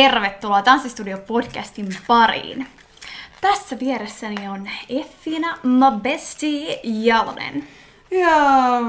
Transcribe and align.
Tervetuloa 0.00 0.62
Tanssistudio 0.62 1.18
podcastin 1.18 1.96
pariin. 2.06 2.66
Tässä 3.40 3.78
vieressäni 3.78 4.48
on 4.48 4.70
Effina, 4.88 5.58
my 5.62 6.00
bestie 6.02 6.80
Jalonen. 6.84 7.68
Ja 8.10 8.30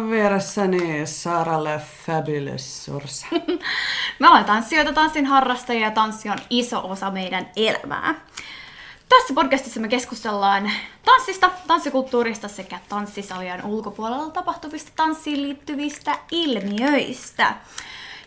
vieressäni 0.10 1.08
Saralle 1.08 1.82
Fabulous 2.06 2.86
Sorsa. 2.86 3.28
Me 4.20 4.28
ollaan 4.28 4.46
tanssijoita, 4.46 4.94
tanssin 4.94 5.26
harrastajia 5.26 5.88
ja 5.88 5.92
tanssi 5.92 6.30
on 6.30 6.38
iso 6.50 6.90
osa 6.90 7.12
meidän 7.12 7.50
elämää. 7.56 8.16
Tässä 9.10 9.34
podcastissa 9.34 9.80
me 9.80 9.88
keskustellaan 9.88 10.72
tanssista, 11.06 11.52
tanssikulttuurista 11.68 12.48
sekä 12.48 12.80
tanssisalien 12.90 13.66
ulkopuolella 13.66 14.30
tapahtuvista 14.30 14.92
tanssiin 14.96 15.42
liittyvistä 15.42 16.18
ilmiöistä. 16.32 17.54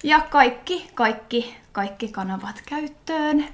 Ja 0.04 0.20
kaikki, 0.20 0.90
kaikki, 0.94 1.56
kaikki 1.72 2.08
kanavat 2.08 2.62
käyttöön. 2.66 3.44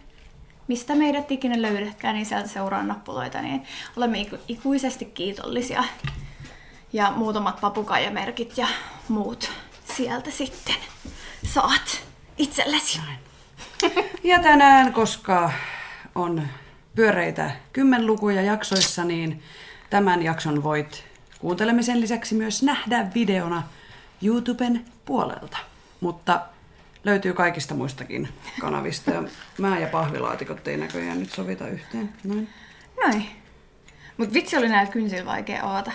Mistä 0.68 0.94
meidät 0.94 1.30
ikinä 1.30 1.62
löydätkään, 1.62 2.14
niin 2.14 2.26
sieltä 2.26 2.48
seuraa 2.48 2.82
nappuloita, 2.82 3.42
niin 3.42 3.62
olemme 3.96 4.18
iku- 4.20 4.38
ikuisesti 4.48 5.04
kiitollisia. 5.04 5.84
Ja 6.92 7.12
muutamat 7.16 7.60
papukaijamerkit 7.60 8.58
ja 8.58 8.66
muut 9.08 9.50
sieltä 9.96 10.30
sitten 10.30 10.74
saat 11.46 12.02
itsellesi. 12.38 13.00
Ja 14.24 14.38
tänään, 14.38 14.92
koska 14.92 15.52
on 16.14 16.48
pyöreitä 16.94 17.50
kymmenlukuja 17.72 18.42
jaksoissa, 18.42 19.04
niin 19.04 19.42
tämän 19.90 20.22
jakson 20.22 20.62
voit 20.62 21.04
kuuntelemisen 21.38 22.00
lisäksi 22.00 22.34
myös 22.34 22.62
nähdä 22.62 23.10
videona 23.14 23.62
YouTuben 24.22 24.84
puolelta. 25.04 25.69
Mutta 26.00 26.40
löytyy 27.04 27.32
kaikista 27.32 27.74
muistakin 27.74 28.28
kanavista. 28.60 29.10
Ja 29.10 29.22
mä 29.58 29.78
ja 29.78 29.86
pahvilaatikot 29.86 30.68
ei 30.68 30.76
näköjään 30.76 31.20
nyt 31.20 31.32
sovita 31.32 31.68
yhteen. 31.68 32.12
Noin. 32.24 32.48
Noin. 33.04 33.26
Mut 34.16 34.32
vitsi 34.34 34.56
oli 34.56 34.68
näillä 34.68 34.92
kynsillä 34.92 35.26
vaikea 35.26 35.70
avata. 35.70 35.92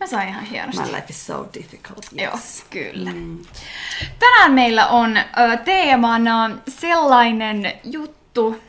Mä 0.00 0.06
sain 0.06 0.28
ihan 0.28 0.44
hienosti. 0.44 0.82
My 0.82 0.96
life 0.96 1.06
is 1.10 1.26
so 1.26 1.48
difficult. 1.54 2.06
Joo, 2.12 2.38
kyllä. 2.70 3.12
Mm. 3.12 3.38
Tänään 4.18 4.52
meillä 4.52 4.86
on 4.86 5.16
ö, 5.16 5.22
teemana 5.64 6.50
sellainen 6.68 7.72
juttu, 7.84 8.62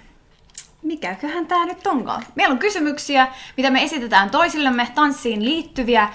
mikäköhän 0.81 1.47
tää 1.47 1.65
nyt 1.65 1.87
onkaan. 1.87 2.25
Meillä 2.35 2.51
on 2.53 2.59
kysymyksiä, 2.59 3.27
mitä 3.57 3.69
me 3.69 3.83
esitetään 3.83 4.29
toisillemme 4.29 4.91
tanssiin 4.95 5.45
liittyviä, 5.45 6.09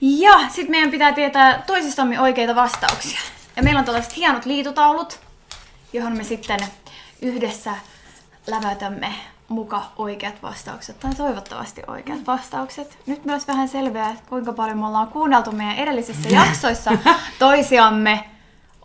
ja 0.00 0.48
sitten 0.48 0.70
meidän 0.70 0.90
pitää 0.90 1.12
tietää 1.12 1.62
toisistamme 1.66 2.20
oikeita 2.20 2.54
vastauksia. 2.54 3.20
Ja 3.56 3.62
meillä 3.62 3.78
on 3.78 3.84
tällaiset 3.84 4.16
hienot 4.16 4.44
liitutaulut, 4.44 5.20
johon 5.92 6.16
me 6.16 6.24
sitten 6.24 6.60
yhdessä 7.22 7.74
lävätämme 8.46 9.14
muka 9.48 9.82
oikeat 9.96 10.42
vastaukset, 10.42 11.00
tai 11.00 11.14
toivottavasti 11.14 11.82
oikeat 11.86 12.26
vastaukset. 12.26 12.98
Nyt 13.06 13.24
myös 13.24 13.48
vähän 13.48 13.68
selviää, 13.68 14.16
kuinka 14.28 14.52
paljon 14.52 14.78
me 14.78 14.86
ollaan 14.86 15.08
kuunneltu 15.08 15.52
meidän 15.52 15.76
edellisissä 15.76 16.28
jaksoissa 16.44 16.90
toisiamme. 17.38 18.24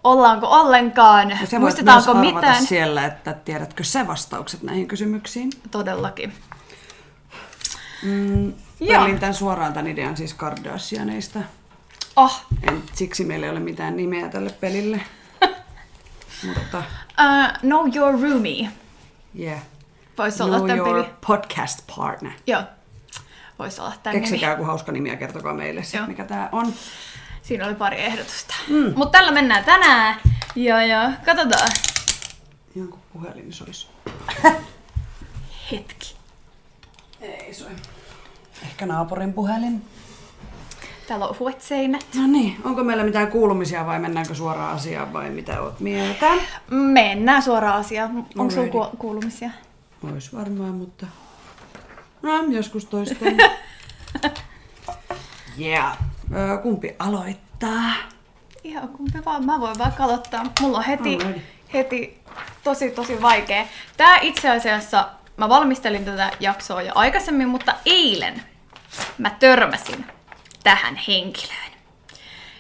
Ollaanko 0.03 0.47
ollenkaan? 0.47 1.29
Ja 1.29 1.37
se 1.37 1.51
voit 1.51 1.59
Muistetaanko 1.61 2.13
myös 2.13 2.33
mitään? 2.33 2.65
siellä, 2.65 3.05
että 3.05 3.33
tiedätkö 3.33 3.83
sä 3.83 4.07
vastaukset 4.07 4.63
näihin 4.63 4.87
kysymyksiin. 4.87 5.49
Todellakin. 5.71 6.33
Mm, 8.03 8.53
Joo. 8.79 9.07
Tämän 9.19 9.33
suoraan 9.33 9.73
tämän 9.73 9.87
idean 9.87 10.17
siis 10.17 10.33
Kardashianeista. 10.33 11.39
Oh, 12.19 12.41
En, 12.63 12.83
siksi 12.93 13.25
meillä 13.25 13.45
ei 13.45 13.51
ole 13.51 13.59
mitään 13.59 13.97
nimeä 13.97 14.29
tälle 14.29 14.49
pelille. 14.49 15.01
Mutta 16.47 16.77
uh, 16.77 17.59
Know 17.61 17.95
Your 17.95 18.21
Roomie. 18.21 18.69
yeah. 19.39 19.59
Voisi 20.17 20.43
olla 20.43 20.57
tämän 20.59 20.77
your 20.77 21.03
peli. 21.03 21.13
podcast 21.27 21.79
partner. 21.95 22.31
Joo. 22.47 22.63
Voisi 23.59 23.81
olla 23.81 23.93
tämän. 24.03 24.19
Keksikää 24.21 24.51
joku 24.51 24.63
hauska 24.63 24.91
nimi 24.91 25.09
ja 25.09 25.15
kertokaa 25.15 25.53
meille 25.53 25.83
sit, 25.83 25.93
Joo. 25.93 26.07
mikä 26.07 26.23
tää 26.25 26.49
on. 26.51 26.73
Siinä 27.43 27.65
oli 27.67 27.75
pari 27.75 28.01
ehdotusta. 28.01 28.53
Mm. 28.67 28.93
Mutta 28.95 29.17
tällä 29.17 29.31
mennään 29.31 29.63
tänään. 29.63 30.19
Ja, 30.55 30.85
ja 30.85 31.11
katsotaan. 31.25 31.69
Ihan 32.75 32.87
kuin 32.89 33.01
puhelin 33.13 33.53
sois. 33.53 33.87
Hetki. 35.71 36.15
Ei 37.21 37.53
soi. 37.53 37.71
Ehkä 38.63 38.85
naapurin 38.85 39.33
puhelin. 39.33 39.85
Täällä 41.09 41.27
on 41.27 41.35
huet 41.39 41.61
seinät. 41.61 42.05
No 42.15 42.27
niin, 42.27 42.57
onko 42.63 42.83
meillä 42.83 43.03
mitään 43.03 43.27
kuulumisia 43.27 43.85
vai 43.85 43.99
mennäänkö 43.99 44.35
suoraan 44.35 44.75
asiaan 44.75 45.13
vai 45.13 45.29
mitä 45.29 45.61
oot 45.61 45.79
mieltä? 45.79 46.27
Mennään 46.69 47.41
suoraan 47.41 47.75
asiaan. 47.79 48.25
Onko 48.37 48.51
sulla 48.53 48.67
ku- 48.67 48.97
kuulumisia? 48.97 49.49
Ois 50.13 50.35
varmaan, 50.35 50.73
mutta... 50.73 51.07
No, 52.21 52.43
joskus 52.49 52.85
toisten. 52.85 53.37
yeah. 55.59 55.97
Ö, 56.35 56.57
kumpi 56.57 56.95
aloittaa? 56.99 57.93
Ihan 58.63 58.89
kumpi 58.89 59.25
vaan. 59.25 59.45
Mä 59.45 59.59
voin 59.59 59.77
vaikka 59.77 60.03
aloittaa. 60.03 60.43
Mulla 60.61 60.77
on 60.77 60.83
heti, 60.83 61.17
heti 61.73 62.21
tosi 62.63 62.91
tosi 62.91 63.21
vaikea. 63.21 63.65
Tää 63.97 64.19
itse 64.21 64.49
asiassa, 64.49 65.09
mä 65.37 65.49
valmistelin 65.49 66.05
tätä 66.05 66.31
jaksoa 66.39 66.81
jo 66.81 66.91
aikaisemmin, 66.95 67.49
mutta 67.49 67.73
eilen 67.85 68.41
mä 69.17 69.29
törmäsin 69.29 70.05
tähän 70.63 70.95
henkilöön. 71.07 71.71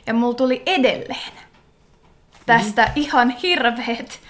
Ja 0.07 0.13
mulla 0.13 0.33
tuli 0.33 0.63
edelleen 0.65 1.33
tästä 2.45 2.81
mm-hmm. 2.81 3.01
ihan 3.01 3.29
hirveet, 3.29 4.21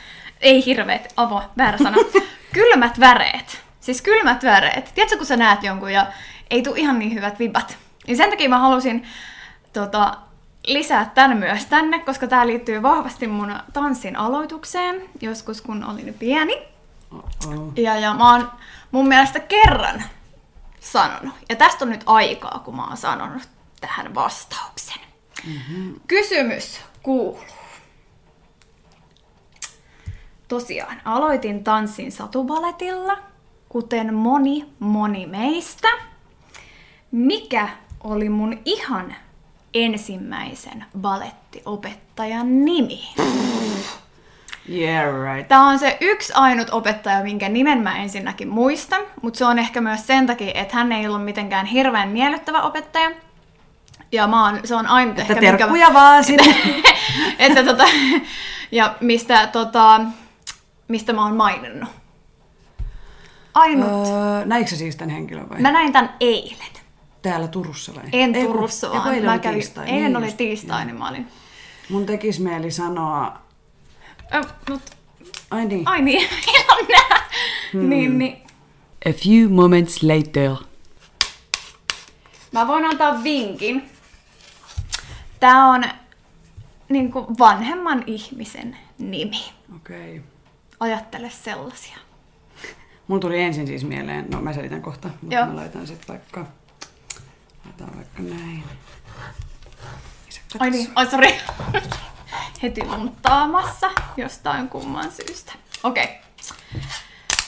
ei 0.42 0.66
hirveet, 0.66 1.14
avo, 1.18 1.44
väärä 1.58 1.78
sana, 1.78 1.98
kylmät 2.54 3.00
väreet. 3.00 3.64
Siis 3.80 4.02
kylmät 4.02 4.44
väreet. 4.44 4.92
Tiedätkö, 4.96 5.18
kun 5.18 5.26
sä 5.26 5.38
näet 5.38 5.64
jonkun 5.64 5.94
ja 5.94 6.08
ei 6.50 6.62
tule 6.62 6.80
ihan 6.80 7.00
niin 7.00 7.14
hyvät 7.14 7.40
vibat. 7.40 7.78
Niin 8.08 8.18
sen 8.18 8.30
takia 8.30 8.50
mä 8.50 8.60
halusin 8.60 9.08
tota, 9.74 10.18
lisää 10.68 11.12
tän 11.14 11.38
myös 11.38 11.66
tänne, 11.66 12.00
koska 12.00 12.28
tää 12.28 12.48
liittyy 12.48 12.82
vahvasti 12.82 13.28
mun 13.28 13.56
tanssin 13.74 14.16
aloitukseen, 14.16 15.02
joskus 15.22 15.62
kun 15.62 15.84
olin 15.84 16.14
pieni. 16.20 16.62
Oh-oh. 17.12 17.74
Ja, 17.76 18.00
ja 18.00 18.14
mä 18.14 18.32
oon 18.32 18.52
mun 18.92 19.08
mielestä 19.08 19.40
kerran 19.40 20.04
sanonut, 20.80 21.36
ja 21.50 21.56
tästä 21.56 21.86
on 21.86 21.92
nyt 21.92 22.04
aikaa, 22.06 22.62
kun 22.66 22.76
mä 22.76 22.88
oon 22.88 22.98
sanonut 22.98 23.50
tähän 23.82 24.16
vastauksen. 24.16 25.00
Mm-hmm. 25.48 25.96
Kysymys 26.08 26.82
kuuluu. 27.04 27.40
Tosiaan, 30.48 31.02
aloitin 31.06 31.64
tanssin 31.64 32.12
satubaletilla, 32.12 33.18
kuten 33.70 34.14
moni 34.14 34.66
moni 34.80 35.26
meistä. 35.26 35.88
Mikä 37.12 37.70
oli 38.04 38.30
mun 38.30 38.60
ihan 38.66 39.16
ensimmäisen 39.74 40.86
balettiopettajan 41.02 42.66
nimi? 42.66 43.10
Yeah, 44.70 45.36
right. 45.36 45.48
Tämä 45.48 45.70
on 45.70 45.80
se 45.80 45.98
yksi 46.02 46.34
ainut 46.34 46.70
opettaja, 46.70 47.24
minkä 47.24 47.50
nimen 47.50 47.82
mä 47.82 47.98
ensinnäkin 47.98 48.48
muistan, 48.48 49.02
mutta 49.22 49.38
se 49.38 49.46
on 49.46 49.60
ehkä 49.60 49.82
myös 49.82 50.08
sen 50.08 50.28
takia, 50.28 50.52
että 50.54 50.76
hän 50.76 50.92
ei 50.92 51.08
ollut 51.08 51.26
mitenkään 51.26 51.66
hirveän 51.66 52.10
miellyttävä 52.10 52.62
opettaja. 52.62 53.12
Ja 54.12 54.28
mä 54.28 54.46
oon, 54.46 54.60
se 54.64 54.76
on 54.76 54.88
ainut 54.88 55.20
Että 55.20 55.34
ehkä, 55.34 55.42
terkkuja 55.42 55.94
vaan 55.94 56.24
sinne. 56.24 56.56
että 57.40 57.64
tota, 57.64 57.84
ja 58.72 58.96
mistä, 59.02 59.48
tota, 59.48 60.02
mistä 60.88 61.14
mä 61.14 61.24
oon 61.24 61.36
maininnut. 61.36 61.90
Ainut. 63.54 64.08
öö, 64.08 64.46
näikö 64.46 64.70
sä 64.70 64.76
siis 64.76 64.96
tämän 64.96 65.16
henkilön 65.16 65.50
vai? 65.50 65.62
Mä 65.62 65.72
näin 65.72 65.94
tän 65.94 66.14
eilen. 66.20 66.68
Täällä 67.22 67.48
Turussa 67.48 67.96
vai? 67.96 68.04
En 68.14 68.36
Ei 68.36 68.46
Turussa, 68.46 68.88
ei 68.88 68.92
kun 68.92 69.00
vaan 69.02 69.14
eilen 69.14 69.26
mä 69.26 69.32
oli 69.32 69.40
kävin, 69.40 69.60
tiistai. 69.60 69.86
eilen 69.86 70.04
Niin 70.04 70.18
oli 70.18 70.26
just. 70.26 70.38
tiistai, 70.38 70.86
niin 70.86 70.98
mä 70.98 71.10
olin. 71.10 71.28
Mun 71.90 72.06
tekis 72.06 72.40
mieli 72.40 72.72
sanoa... 72.72 73.38
Ö, 74.36 74.42
mut, 74.70 74.82
Ai 75.52 75.66
niin. 75.66 75.88
ai 75.88 76.02
niin, 76.02 76.22
ihan 76.56 76.86
nää. 76.90 77.30
Hmm. 77.74 77.90
Niin, 77.90 78.18
niin. 78.18 78.38
A 79.06 79.14
few 79.14 79.50
moments 79.50 80.04
later. 80.04 80.52
Mä 82.52 82.68
voin 82.68 82.86
antaa 82.86 83.24
vinkin. 83.24 83.90
Tää 85.40 85.66
on 85.66 85.84
niin 86.90 87.12
kuin 87.12 87.26
vanhemman 87.40 88.04
ihmisen 88.08 88.78
nimi. 88.98 89.54
Okei. 89.76 90.18
Okay. 90.18 90.30
Ajattele 90.80 91.30
sellaisia. 91.30 91.98
Mulla 93.08 93.22
tuli 93.22 93.42
ensin 93.42 93.68
siis 93.68 93.84
mieleen, 93.84 94.30
no 94.30 94.42
mä 94.42 94.54
selitän 94.54 94.82
kohta, 94.82 95.10
mutta 95.22 95.36
Joo. 95.36 95.46
mä 95.46 95.56
laitan 95.56 95.88
sit 95.88 96.08
vaikka, 96.08 96.46
laitan 97.66 97.96
vaikka 97.96 98.22
näin. 98.22 98.64
Ai 100.60 100.70
niin, 100.70 100.92
ai 100.96 101.12
sori. 101.12 101.38
Heti 102.64 102.86
lunttaamassa 102.86 103.92
jostain 104.18 104.70
kumman 104.70 105.12
syystä. 105.12 105.54
Okei. 105.84 106.04
Okay. 106.04 106.16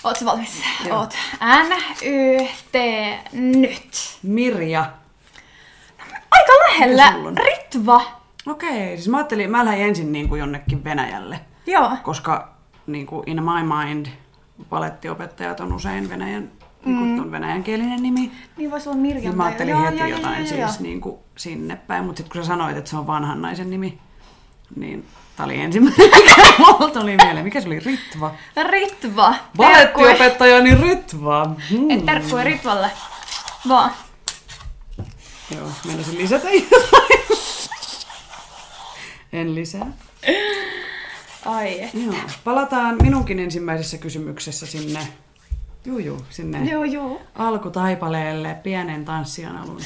Ootko 0.04 0.26
valmis? 0.26 0.64
Joo. 0.86 1.00
Oot. 1.00 1.14
N, 1.42 1.74
Y, 2.06 2.48
T, 2.72 2.76
nyt. 3.32 4.18
Mirja. 4.24 4.92
Aika 6.32 6.52
lähellä. 6.68 7.14
Ritva. 7.44 8.02
Okei, 8.48 8.98
siis 8.98 9.10
mä 9.10 9.18
ajattelin, 9.18 9.52
mä 9.52 9.66
lähdin 9.66 9.86
ensin 9.86 10.12
niin 10.12 10.30
kuin 10.30 10.40
jonnekin 10.40 10.84
Venäjälle, 10.84 11.40
Joo. 11.68 11.98
koska 12.04 12.54
niin 12.88 13.06
kuin 13.06 13.30
in 13.30 13.44
my 13.44 13.76
mind, 13.76 14.06
palettiopettajat 14.70 15.60
on 15.60 15.74
usein 15.74 16.10
venäjän, 16.10 16.52
mm. 16.86 16.96
niin 16.96 16.98
kuin 16.98 17.20
on 17.20 17.32
venäjänkielinen 17.32 18.04
nimi. 18.04 18.32
Niin 18.58 18.72
voisi 18.72 18.90
olla 18.90 18.98
Mirjam. 18.98 19.24
Niin 19.24 19.38
mä 19.38 19.46
ajattelin 19.46 19.72
joo, 19.72 19.82
heti 19.82 19.98
joo, 19.98 20.08
jotain 20.08 20.38
joo, 20.38 20.48
siis 20.48 20.60
joo. 20.60 20.70
niin 20.80 21.02
kuin 21.02 21.16
sinne 21.38 21.76
päin, 21.76 22.06
mutta 22.06 22.18
sitten 22.18 22.34
kun 22.34 22.44
sä 22.44 22.48
sanoit, 22.48 22.78
että 22.78 22.90
se 22.90 22.98
on 22.98 23.08
vanhan 23.08 23.42
naisen 23.42 23.70
nimi, 23.70 24.00
niin 24.76 25.06
tää 25.36 25.46
oli 25.46 25.62
ensimmäinen, 25.62 26.10
mikä 26.16 26.42
mulla 26.60 26.90
tuli 26.90 27.18
mieleen. 27.24 27.46
Mikä 27.46 27.62
se 27.62 27.68
oli? 27.68 27.80
Ritva. 27.80 28.32
Ritva. 28.70 29.36
Terkkui, 29.58 30.04
Palettiopettajani 30.04 30.76
Ritva. 30.76 31.56
Hmm. 31.70 32.06
terkkui 32.06 32.44
Ritvalle. 32.44 32.92
Vaan. 33.68 33.92
Joo, 35.56 35.72
meinasin 35.86 36.18
lisätä 36.18 36.50
jotain. 36.52 37.02
En 39.34 39.56
lisää. 39.56 39.88
Ai. 41.46 41.90
Joo. 41.94 42.16
Palataan 42.44 42.96
minunkin 43.02 43.40
ensimmäisessä 43.40 43.98
kysymyksessä 43.98 44.66
sinne, 44.66 45.08
juu, 45.86 46.00
juu, 46.00 46.26
sinne 46.30 46.72
Joo, 46.72 46.84
joo. 46.84 47.22
alkutaipaleelle 47.36 48.54
pienen 48.64 49.06
tanssijan 49.06 49.58
alun 49.58 49.82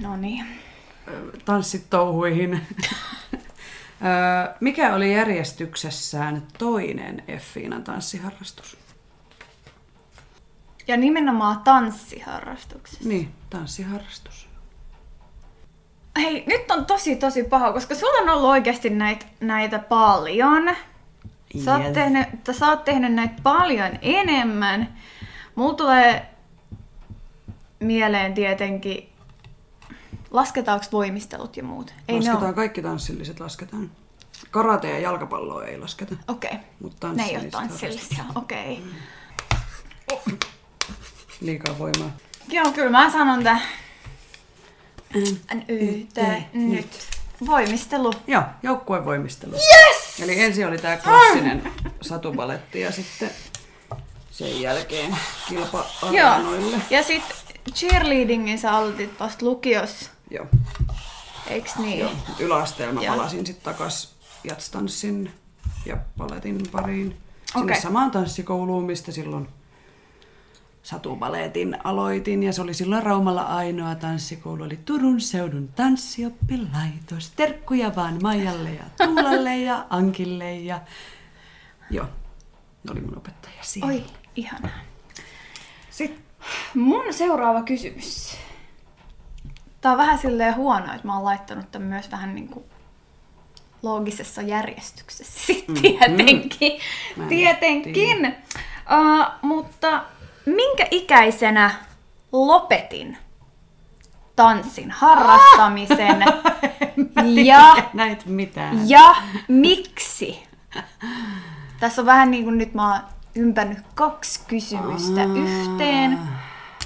No 0.00 0.16
niin. 0.16 0.46
tanssitouhuihin. 1.44 2.60
Mikä 4.60 4.94
oli 4.94 5.14
järjestyksessään 5.14 6.42
toinen 6.58 7.22
Effiinan 7.28 7.84
tanssiharrastus? 7.84 8.76
Ja 10.88 10.96
nimenomaan 10.96 11.60
tanssiharrastuksessa. 11.64 13.08
Niin, 13.08 13.34
tanssiharrastus. 13.50 14.48
Hei, 16.16 16.44
nyt 16.46 16.70
on 16.70 16.86
tosi 16.86 17.16
tosi 17.16 17.44
paha, 17.44 17.72
koska 17.72 17.94
sulla 17.94 18.22
on 18.22 18.28
ollut 18.28 18.50
oikeasti 18.50 18.90
näitä, 18.90 19.26
näitä 19.40 19.78
paljon. 19.78 20.70
Sä 21.64 21.72
oot, 21.74 21.84
Yes. 21.84 21.92
tehnyt, 21.94 22.28
sä 22.52 22.68
oot 22.68 22.84
tehnyt 22.84 23.12
näitä 23.14 23.34
paljon 23.42 23.90
enemmän. 24.02 24.96
Mulla 25.54 25.74
tulee 25.74 26.30
mieleen 27.80 28.34
tietenkin, 28.34 29.08
lasketaanko 30.30 30.86
voimistelut 30.92 31.56
ja 31.56 31.62
muut? 31.64 31.94
Ei 32.08 32.14
ne 32.14 32.20
lasketaan 32.20 32.44
ole. 32.44 32.54
kaikki 32.54 32.82
tanssilliset, 32.82 33.40
lasketaan. 33.40 33.90
Karate 34.50 34.90
ja 34.90 34.98
jalkapalloa 34.98 35.64
ei 35.64 35.78
lasketa. 35.78 36.16
Okei, 36.28 36.50
okay. 36.50 36.64
Mutta 36.80 37.12
ne 37.12 37.24
ei 37.24 37.36
ole 37.36 37.44
tanssillisia. 37.44 38.24
Okei. 38.34 38.82
Okay. 40.12 40.38
Liikaa 41.44 41.78
voimaa. 41.78 42.10
Joo, 42.48 42.72
kyllä 42.72 42.90
mä 42.90 43.10
sanon 43.10 43.42
tää. 43.44 43.60
Mm. 45.14 45.36
NYT, 45.54 46.16
Nyt. 46.52 47.06
Voimistelu. 47.46 48.12
Joo, 48.26 48.42
joukkuevoimistelu. 48.62 49.52
Yes! 49.52 50.20
Eli 50.22 50.40
ensin 50.40 50.66
oli 50.66 50.78
tämä 50.78 50.96
klassinen 50.96 51.72
satubaletti 52.00 52.80
ja 52.80 52.92
sitten 52.92 53.30
sen 54.30 54.60
jälkeen 54.60 55.16
kilpa 55.48 55.86
Joo. 56.02 56.56
Ja 56.90 57.02
sit 57.02 57.22
cheerleadingin 57.74 58.58
sä 58.58 58.72
aloitit 58.72 59.20
vasta 59.20 59.44
lukiossa, 59.46 60.10
Joo. 60.30 60.46
eiks 61.46 61.76
niin? 61.76 61.98
Joo. 61.98 62.10
Yläasteella 62.38 62.94
mä 62.94 63.02
Joo. 63.02 63.16
palasin 63.16 63.46
sitten 63.46 63.64
takas 63.72 64.14
jatstanssin 64.44 65.30
ja 65.86 65.96
paletin 66.18 66.60
pariin. 66.72 67.16
Sinne 67.52 67.64
Okei. 67.64 67.80
samaan 67.82 68.10
tanssikouluun, 68.10 68.84
mistä 68.84 69.12
silloin 69.12 69.48
satubaletin 70.84 71.76
aloitin. 71.84 72.42
Ja 72.42 72.52
se 72.52 72.62
oli 72.62 72.74
silloin 72.74 73.02
Raumalla 73.02 73.42
ainoa 73.42 73.94
tanssikoulu. 73.94 74.64
Oli 74.64 74.78
Turun 74.84 75.20
seudun 75.20 75.68
tanssioppilaitos. 75.68 77.32
Terkkuja 77.36 77.96
vaan 77.96 78.18
Maijalle 78.22 78.70
ja 78.70 78.84
Tuulalle 79.06 79.56
ja 79.56 79.86
Ankille. 79.90 80.54
Ja... 80.54 80.80
Joo, 81.90 82.06
ne 82.84 82.92
oli 82.92 83.00
mun 83.00 83.16
opettaja 83.16 83.62
siinä. 83.62 83.86
Oi, 83.86 84.04
ihanaa. 84.36 84.78
Sitten 85.90 86.24
Mun 86.74 87.12
seuraava 87.12 87.62
kysymys. 87.62 88.36
Tää 89.80 89.92
on 89.92 89.98
vähän 89.98 90.18
silleen 90.18 90.56
huono, 90.56 90.94
että 90.94 91.06
mä 91.06 91.14
oon 91.14 91.24
laittanut 91.24 91.70
tämän 91.70 91.88
myös 91.88 92.10
vähän 92.10 92.34
niinku 92.34 92.64
loogisessa 93.82 94.42
järjestyksessä. 94.42 95.52
Mm. 95.68 95.74
Tietenkin. 95.74 96.72
En 97.18 97.28
Tietenkin. 97.28 98.26
Uh, 98.26 99.26
mutta 99.42 100.04
minkä 100.46 100.86
ikäisenä 100.90 101.70
lopetin 102.32 103.18
tanssin 104.36 104.90
harrastamisen 104.90 106.24
ja, 107.44 107.76
näit 107.92 108.26
mitään. 108.26 108.88
ja 108.88 109.16
miksi? 109.48 110.42
Tässä 111.80 112.02
on 112.02 112.06
vähän 112.06 112.30
niin 112.30 112.44
kuin 112.44 112.58
nyt 112.58 112.74
mä 112.74 112.92
oon 112.92 113.00
ympännyt 113.34 113.78
kaksi 113.94 114.40
kysymystä 114.46 115.24
yhteen. 115.24 116.18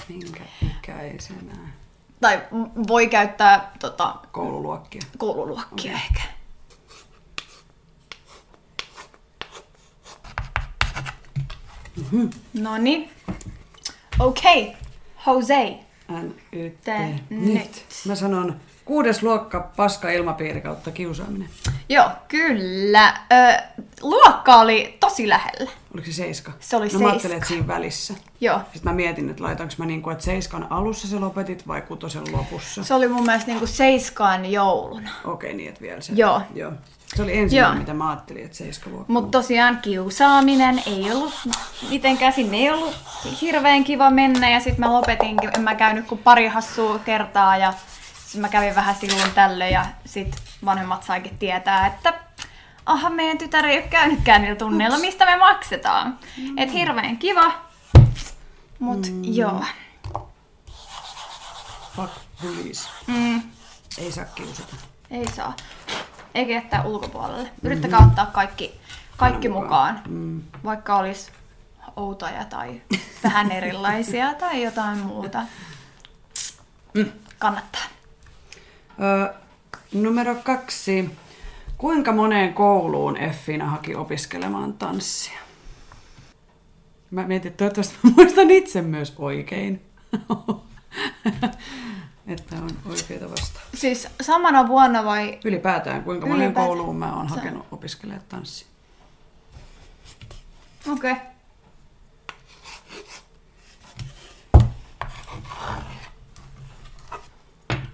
Minkä 0.08 0.42
ikäisenä? 0.76 1.54
Tai 2.20 2.42
voi 2.88 3.06
käyttää 3.06 3.72
tota, 3.78 4.14
Koululuokkia. 4.32 5.02
koululuokkia 5.18 5.92
okay. 5.92 6.04
ehkä. 6.04 6.37
No 12.60 12.78
niin. 12.78 13.10
Okei. 14.18 14.62
Okay. 14.62 14.74
Jose. 15.26 15.78
NYT. 16.08 16.86
Nyt. 17.30 17.84
Mä 18.06 18.14
sanon 18.14 18.56
kuudes 18.84 19.22
luokka 19.22 19.70
paska 19.76 20.10
ilmapiiri 20.10 20.60
kautta 20.60 20.90
kiusaaminen. 20.90 21.48
Joo, 21.88 22.10
kyllä. 22.28 23.14
Ö, 23.32 23.62
luokka 24.00 24.56
oli 24.56 24.96
tosi 25.00 25.28
lähellä. 25.28 25.70
Oliko 25.94 26.06
se 26.06 26.12
seiska? 26.12 26.52
Se 26.60 26.76
oli 26.76 26.88
no, 26.88 26.98
mä 26.98 27.06
ajattelin, 27.06 27.20
seiska. 27.20 27.36
että 27.36 27.48
siinä 27.48 27.66
välissä. 27.66 28.14
Joo. 28.40 28.58
Sitten 28.58 28.92
mä 28.92 28.92
mietin, 28.92 29.30
että 29.30 29.42
laitanko 29.42 29.74
mä 29.78 29.86
niin 29.86 30.02
kuin, 30.02 30.12
että 30.12 30.24
seiskan 30.24 30.66
alussa 30.70 31.08
se 31.08 31.18
lopetit 31.18 31.68
vai 31.68 31.82
kutosen 31.82 32.32
lopussa. 32.32 32.84
Se 32.84 32.94
oli 32.94 33.08
mun 33.08 33.26
mielestä 33.26 33.50
niinku 33.50 33.66
seiskaan 33.66 34.52
jouluna. 34.52 35.10
Okei, 35.24 35.54
niin 35.54 35.68
että 35.68 35.80
vielä 35.80 36.00
se. 36.00 36.12
Joo. 36.16 36.42
Joo. 36.54 36.72
Se 37.16 37.22
oli 37.22 37.38
ensimmäinen, 37.38 37.74
Joo. 37.74 37.80
mitä 37.80 37.94
mä 37.94 38.10
ajattelin, 38.10 38.44
että 38.44 38.56
seiska 38.56 38.90
luokka. 38.90 39.12
Mutta 39.12 39.38
tosiaan 39.38 39.78
kiusaaminen 39.82 40.82
ei 40.86 41.10
ollut 41.12 41.34
mitenkään, 41.90 42.32
sinne 42.32 42.56
ei 42.56 42.70
ollut 42.70 42.94
hirveän 43.40 43.84
kiva 43.84 44.10
mennä 44.10 44.50
ja 44.50 44.60
sitten 44.60 44.80
mä 44.80 44.92
lopetinkin, 44.92 45.50
en 45.54 45.60
mä 45.60 45.74
käynyt 45.74 46.06
kuin 46.06 46.20
pari 46.24 46.46
hassua 46.46 46.98
kertaa 46.98 47.56
ja 47.56 47.72
sitten 48.28 48.40
mä 48.40 48.48
kävin 48.48 48.74
vähän 48.74 48.94
silloin 48.94 49.30
tällöin 49.30 49.72
ja 49.72 49.86
sitten 50.06 50.40
vanhemmat 50.64 51.02
saikin 51.02 51.38
tietää, 51.38 51.86
että 51.86 52.14
aha, 52.86 53.10
meidän 53.10 53.38
tytär 53.38 53.66
ei 53.66 53.78
ole 53.78 53.88
käynytkään 53.88 54.42
niillä 54.42 54.56
tunneilla, 54.56 54.98
mistä 54.98 55.24
me 55.24 55.36
maksetaan. 55.36 56.18
Mm. 56.36 56.58
Et 56.58 56.72
hirveän 56.72 57.16
kiva, 57.16 57.52
mut 58.78 59.10
mm. 59.10 59.24
joo. 59.24 59.64
Fuck 61.96 62.12
police. 62.42 62.88
Mm, 63.06 63.42
Ei 63.98 64.12
saa 64.12 64.24
kiusata. 64.24 64.76
ei 65.10 65.26
saa. 65.36 65.56
Eikä 66.34 66.52
jättää 66.52 66.82
ulkopuolelle. 66.82 67.50
Yrittäkää 67.62 67.98
ottaa 67.98 68.26
kaikki, 68.26 68.80
kaikki 69.16 69.48
mukaan. 69.48 70.02
Mm. 70.08 70.42
vaikka 70.64 70.96
olisi 70.96 71.32
outoja 71.96 72.44
tai 72.44 72.82
vähän 73.24 73.52
erilaisia 73.52 74.34
tai 74.34 74.62
jotain 74.62 74.98
muuta. 74.98 75.42
Kannattaa. 77.38 77.97
Ö, 79.00 79.34
numero 79.94 80.34
kaksi. 80.34 81.10
Kuinka 81.78 82.12
moneen 82.12 82.54
kouluun 82.54 83.16
Effina 83.16 83.66
haki 83.66 83.94
opiskelemaan 83.94 84.72
tanssia? 84.72 85.38
Mä 87.10 87.26
mietin, 87.26 87.50
että 87.50 87.58
toivottavasti 87.58 87.96
mä 88.02 88.10
muistan 88.16 88.50
itse 88.50 88.82
myös 88.82 89.14
oikein. 89.18 89.82
että 92.26 92.56
on 92.56 92.70
oikeita 92.86 93.30
vasta. 93.30 93.60
Siis 93.74 94.08
samana 94.20 94.68
vuonna 94.68 95.04
vai... 95.04 95.38
Ylipäätään, 95.44 96.04
kuinka 96.04 96.26
moneen 96.26 96.44
Ylipäätään. 96.44 96.66
kouluun 96.66 96.96
mä 96.96 97.16
oon 97.16 97.28
hakenut 97.28 97.66
opiskelemaan 97.70 98.26
tanssia. 98.28 98.68
Okei. 100.92 101.12
Okay. 101.12 101.24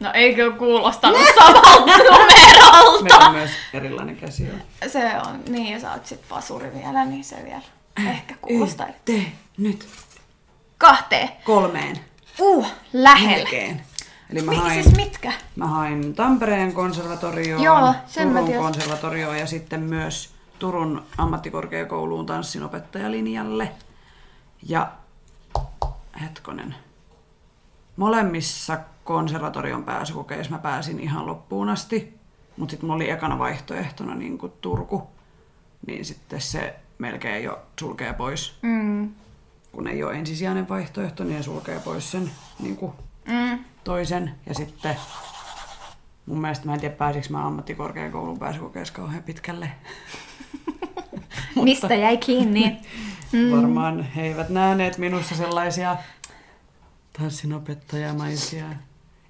No 0.05 0.11
eikö 0.15 0.53
kuulostanut 0.53 1.21
samalta 1.39 1.85
Meillä 1.85 2.67
on 2.67 2.95
numerolta? 2.95 3.33
myös 3.33 3.51
erilainen 3.73 4.17
käsi. 4.17 4.49
Se 4.87 5.13
on, 5.27 5.41
niin 5.49 5.73
ja 5.73 5.81
sä 5.81 5.93
oot 5.93 6.07
sit 6.07 6.31
vasuri 6.31 6.71
vielä, 6.75 7.05
niin 7.05 7.25
se 7.25 7.37
vielä 7.45 7.63
ehkä 8.11 8.35
kuulostaa. 8.41 8.87
Tee 9.05 9.33
nyt 9.57 9.89
Kahteen. 10.79 11.29
kolmeen. 11.45 12.01
Uh, 12.39 12.67
lähellä. 12.93 13.37
Melkein. 13.37 13.81
Eli 14.31 14.43
mä 14.43 14.53
hain, 14.53 14.83
siis 14.83 14.97
mitkä? 14.97 15.33
mä 15.57 15.67
hain 15.67 16.15
Tampereen 16.15 16.73
konservatorioon, 16.73 17.63
Joo, 17.63 17.95
sen 18.07 18.29
Turun 18.29 18.55
konservatorioon 18.55 19.39
ja 19.39 19.47
sitten 19.47 19.81
myös 19.81 20.31
Turun 20.59 21.07
ammattikorkeakouluun 21.19 22.27
tanssinopettajalinjalle. 22.27 23.73
Ja 24.69 24.93
hetkonen. 26.23 26.75
Molemmissa 27.97 28.79
konservatorion 29.05 29.85
pääsykokeissa 29.85 30.53
mä 30.53 30.59
pääsin 30.59 31.01
ihan 31.01 31.27
loppuun 31.27 31.69
asti, 31.69 32.15
mutta 32.57 32.71
sitten 32.71 32.87
mulla 32.87 32.97
oli 32.97 33.11
ekana 33.11 33.39
vaihtoehtona 33.39 34.15
niin 34.15 34.39
kuin 34.39 34.53
Turku. 34.61 35.03
niin 35.87 36.05
sitten 36.05 36.41
se 36.41 36.75
melkein 36.99 37.45
jo 37.45 37.63
sulkee 37.81 38.13
pois. 38.13 38.59
Mm. 38.63 39.11
Kun 39.73 39.87
ei 39.87 40.05
ole 40.05 40.15
ensisijainen 40.15 40.69
vaihtoehto, 40.69 41.25
niin 41.25 41.37
se 41.37 41.43
sulkee 41.43 41.81
pois 41.81 42.11
sen 42.11 42.31
niin 42.61 42.77
kuin 42.77 42.93
Mm. 43.29 43.59
toisen. 43.85 44.35
Ja 44.47 44.55
sitten 44.55 44.97
mun 46.27 46.41
mielestä 46.41 46.67
mä 46.67 46.75
en 46.75 46.81
tiedä 46.81 46.95
pääsikö 46.97 47.27
mä 47.31 47.47
ammattikorkeakoulun 47.47 48.39
pääsykokeessa 48.39 48.95
kauhean 48.95 49.23
pitkälle. 49.23 49.71
Mistä 51.65 51.95
jäi 51.95 52.17
kiinni? 52.17 52.77
Mm. 53.33 53.51
Varmaan 53.57 54.03
he 54.03 54.23
eivät 54.23 54.49
nähneet 54.49 54.99
minussa 54.99 55.35
sellaisia 55.37 55.97
tanssinopettajamaisia. 57.19 58.67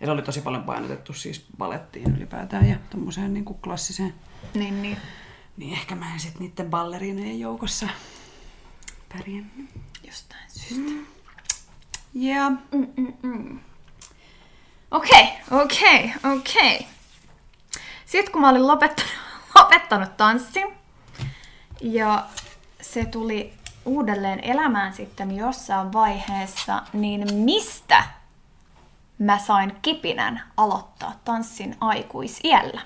Ja 0.00 0.06
se 0.06 0.10
oli 0.10 0.22
tosi 0.22 0.40
paljon 0.40 0.64
painotettu 0.64 1.12
siis 1.12 1.46
balettiin 1.58 2.16
ylipäätään 2.16 2.68
ja 2.68 2.76
tommoseen 2.90 3.34
niin 3.34 3.44
kuin 3.44 3.58
klassiseen. 3.58 4.14
Niin, 4.54 4.82
niin. 4.82 4.98
Niin 5.56 5.72
ehkä 5.72 5.94
mä 5.94 6.12
en 6.14 6.20
sit 6.20 6.40
niiden 6.40 6.70
balleriinojen 6.70 7.40
joukossa 7.40 7.88
pärjännyt. 9.08 9.70
Jostain 10.06 10.50
syystä. 10.50 11.10
Ja 12.14 12.50
Mm-mm-mm. 12.50 13.60
Okei, 14.90 15.28
okei, 15.50 16.12
okei. 16.36 16.86
Sitten 18.06 18.32
kun 18.32 18.40
mä 18.40 18.50
olin 18.50 18.66
lopettanut, 18.66 19.12
lopettanut 19.58 20.16
tanssin, 20.16 20.66
ja 21.80 22.26
se 22.80 23.04
tuli 23.04 23.52
uudelleen 23.84 24.40
elämään 24.44 24.92
sitten 24.92 25.36
jossain 25.36 25.92
vaiheessa, 25.92 26.82
niin 26.92 27.34
mistä 27.34 28.04
mä 29.18 29.38
sain 29.38 29.76
kipinän 29.82 30.42
aloittaa 30.56 31.20
tanssin 31.24 31.76
aikuisiällä? 31.80 32.80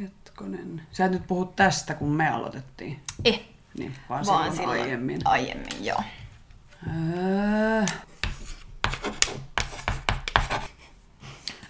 hetkonen. 0.00 0.82
Sä 0.92 1.04
et 1.04 1.10
nyt 1.10 1.26
puhu 1.26 1.44
tästä, 1.44 1.94
kun 1.94 2.08
me 2.08 2.28
aloitettiin. 2.30 3.00
Eh, 3.24 3.40
Niin, 3.78 3.94
vaan, 4.08 4.26
vaan 4.26 4.42
silloin 4.42 4.56
silloin 4.56 4.80
aiemmin. 4.82 5.20
Aiemmin, 5.24 5.84
joo. 5.84 6.02
Öö, 6.86 7.84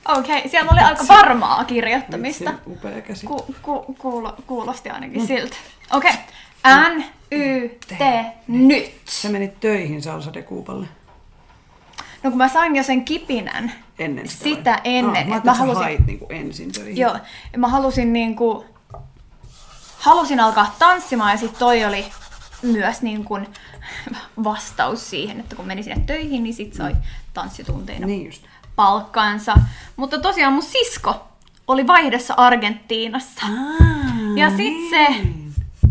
Okei, 0.09 0.39
okay, 0.39 0.51
siellä 0.51 0.73
oli 0.73 0.81
aika 0.81 1.05
varmaa 1.09 1.65
kirjoittamista. 1.65 2.55
upea 2.67 3.01
käsi. 3.01 3.27
Ku, 3.27 3.47
ku, 3.63 3.95
kuulo, 3.99 4.35
kuulosti 4.47 4.91
ainakin 4.91 5.27
siltä. 5.27 5.57
Okei. 5.93 6.11
Okay. 6.11 6.23
N, 6.67 7.05
Y, 7.33 7.69
T, 7.69 7.93
nyt. 8.49 8.95
Sä 9.05 9.29
menit 9.29 9.61
töihin 9.61 10.03
Salsa 10.03 10.35
de 10.35 10.43
Cuballe 10.43 10.87
No 12.23 12.31
kun 12.31 12.39
mä 12.39 12.49
sain 12.49 12.77
jo 12.77 12.83
sen 12.83 13.05
kipinän 13.05 13.73
ennen 13.99 14.29
sitä. 14.29 14.45
sitä 14.45 14.81
ennen, 14.85 15.23
Ah, 15.23 15.29
mä, 15.29 15.41
mä 15.45 15.55
halusin... 15.55 15.83
hait 15.83 16.07
niinku 16.07 16.27
ensin 16.31 16.73
töihin. 16.73 16.97
Joo, 16.97 17.17
ja 17.53 17.59
mä 17.59 17.69
halusin 17.69 18.13
niinku, 18.13 18.65
halusin 19.99 20.41
alkaa 20.41 20.75
tanssimaan 20.79 21.31
ja 21.31 21.37
sitten 21.39 21.59
toi 21.59 21.85
oli 21.85 22.05
myös 22.63 23.03
niin 23.03 23.25
kuin 23.25 23.47
vastaus 24.45 25.11
siihen, 25.11 25.41
että 25.41 25.57
kun 25.57 25.67
meni 25.67 25.83
sinne 25.83 26.03
töihin, 26.07 26.43
niin 26.43 26.55
sit 26.55 26.75
sai 26.75 26.97
tanssitunteina 27.35 28.07
Niin 28.07 28.27
just. 28.27 28.43
palkkansa. 28.77 29.55
Mutta 29.97 30.19
tosiaan 30.21 30.53
mun 30.53 30.63
sisko 30.63 31.29
oli 31.67 31.87
vaihdossa 31.87 32.35
Argentiinassa. 32.37 33.47
Ja 34.37 34.51
sit 34.57 34.91
se 34.91 35.07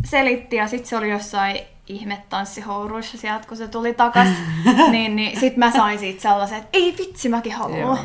selitti 0.06 0.56
ja 0.56 0.68
sit 0.68 0.86
se 0.86 0.98
oli 0.98 1.10
jossain 1.10 1.60
ihme 1.88 2.24
tanssihouruissa 2.30 3.18
sieltä, 3.18 3.48
kun 3.48 3.58
se 3.58 3.68
tuli 3.68 3.94
takas. 3.94 4.28
niin, 4.92 5.16
niin 5.16 5.40
sit 5.40 5.58
mä 5.58 5.72
sain 5.72 6.00
siitä 6.00 6.22
sellaisen, 6.22 6.58
että 6.58 6.70
ei 6.74 6.96
vitsi, 6.98 7.30
mäkin 7.30 7.54
haluan. 7.54 7.98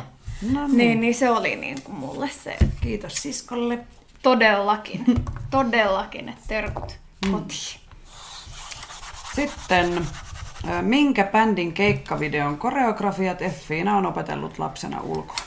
No 0.51 0.67
niin. 0.67 0.77
Niin, 0.77 1.01
niin 1.01 1.15
se 1.15 1.29
oli 1.29 1.55
niin 1.55 1.81
kuin 1.81 1.95
mulle 1.95 2.29
se 2.29 2.57
Kiitos 2.81 3.13
siskolle. 3.13 3.79
todellakin, 4.21 5.05
todellakin, 5.49 6.29
että 6.29 6.41
terkut 6.47 6.99
kotiin. 7.31 7.81
Sitten, 9.35 10.07
minkä 10.81 11.23
bändin 11.23 11.73
keikkavideon 11.73 12.57
koreografiat 12.57 13.41
Effiina 13.41 13.97
on 13.97 14.05
opetellut 14.05 14.59
lapsena 14.59 15.01
ulkoa? 15.01 15.37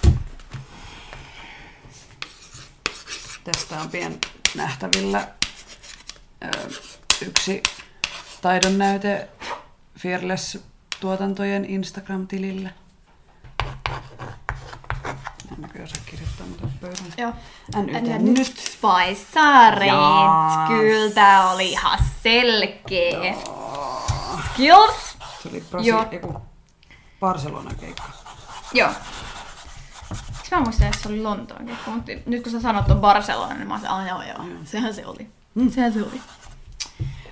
Tästä 3.44 3.80
on 3.80 3.88
pien 3.88 4.18
nähtävillä 4.54 5.28
yksi 7.26 7.62
taidon 8.42 8.78
näyte 8.78 9.28
Fearless-tuotantojen 9.98 11.64
Instagram-tilillä. 11.64 12.70
En 15.52 15.60
näköjään 15.60 15.90
osaa 15.92 16.02
kirjoittaa 16.06 16.46
mutta 16.46 16.66
pöydän. 16.80 17.04
Joo. 17.16 17.32
NYT 17.82 18.06
Ja 18.06 18.18
nyt. 18.18 18.38
nyt 18.38 18.46
Spice 18.58 19.40
Jaas. 19.86 20.68
Kyllä 20.68 21.14
tää 21.14 21.50
oli 21.50 21.70
ihan 21.72 21.98
selkeä. 22.22 23.34
Skills. 24.52 25.16
Se 25.42 25.48
oli 25.48 25.64
Brasi- 25.70 25.86
Joo. 25.86 26.06
eiku, 26.10 26.40
Barcelonan 27.20 27.76
keikka. 27.76 28.02
Joo. 28.72 28.90
Mä 30.50 30.60
muistan, 30.60 30.86
että 30.86 30.98
se 31.02 31.08
oli 31.08 31.22
Lontoon 31.22 31.66
keikka, 31.66 31.90
mutta 31.90 32.12
nyt 32.26 32.42
kun 32.42 32.52
sä 32.52 32.60
sanot 32.60 32.90
on 32.90 33.00
Barcelona, 33.00 33.54
niin 33.54 33.68
mä 33.68 33.80
sanoin, 33.80 34.00
ah 34.00 34.08
joo 34.08 34.22
joo, 34.22 34.46
sehän 34.64 34.94
se 34.94 35.06
oli. 35.06 35.30
Mm. 35.54 35.70
Sehän 35.70 35.92
se 35.92 36.02
oli. 36.02 36.20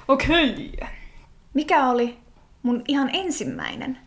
Okei. 0.08 0.72
Okay. 0.74 0.88
Mikä 1.54 1.86
oli 1.88 2.18
mun 2.62 2.82
ihan 2.88 3.10
ensimmäinen 3.12 3.98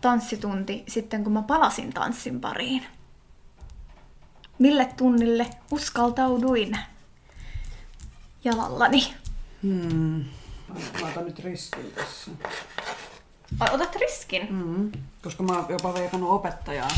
tanssitunti 0.00 0.84
sitten, 0.88 1.24
kun 1.24 1.32
mä 1.32 1.42
palasin 1.42 1.92
tanssin 1.92 2.40
pariin? 2.40 2.86
Mille 4.58 4.88
tunnille 4.96 5.50
uskaltauduin 5.70 6.78
jalallani? 8.44 9.14
Hmm. 9.62 10.24
Mä 11.00 11.08
otan 11.08 11.24
nyt 11.24 11.38
riskin 11.38 11.92
tässä. 11.94 12.30
Ai, 13.60 13.68
otat 13.72 13.96
riskin? 13.96 14.46
Mm. 14.50 14.92
Koska 15.22 15.42
mä 15.42 15.52
oon 15.52 15.66
jopa 15.68 15.94
veikannut 15.94 16.30
opettajaa 16.30 16.88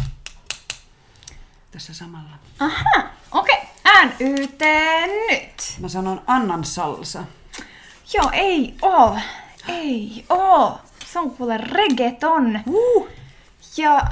tässä 1.71 1.95
samalla. 1.95 2.39
Aha, 2.61 3.09
okei. 3.33 3.57
Okay. 3.57 3.72
NYT 4.05 4.61
nyt. 5.31 5.77
Mä 5.81 5.89
sanon 5.89 6.23
Annan 6.27 6.65
salsa. 6.65 7.25
Joo, 8.15 8.31
ei 8.33 8.75
oo. 8.83 9.19
Ei 9.69 10.25
oo. 10.29 10.79
Se 11.13 11.19
on 11.19 11.31
kuule 11.31 11.59
reggaeton. 11.59 12.61
Uh. 12.67 13.09
Ja 13.77 14.07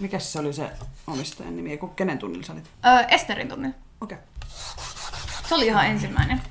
Mikäs 0.00 0.32
se 0.32 0.38
oli 0.38 0.52
se 0.52 0.70
omistajan 1.06 1.56
nimi? 1.56 1.70
Eiku, 1.70 1.86
kenen 1.88 2.18
tunnilla 2.18 2.46
sä 2.46 2.52
olit? 2.52 2.70
ö, 2.86 3.00
Esterin 3.08 3.48
tunnin. 3.48 3.74
Okei. 4.00 4.18
Okay. 4.18 4.28
Se 5.48 5.54
oli 5.54 5.66
ihan 5.66 5.86
ensimmäinen. 5.86 6.42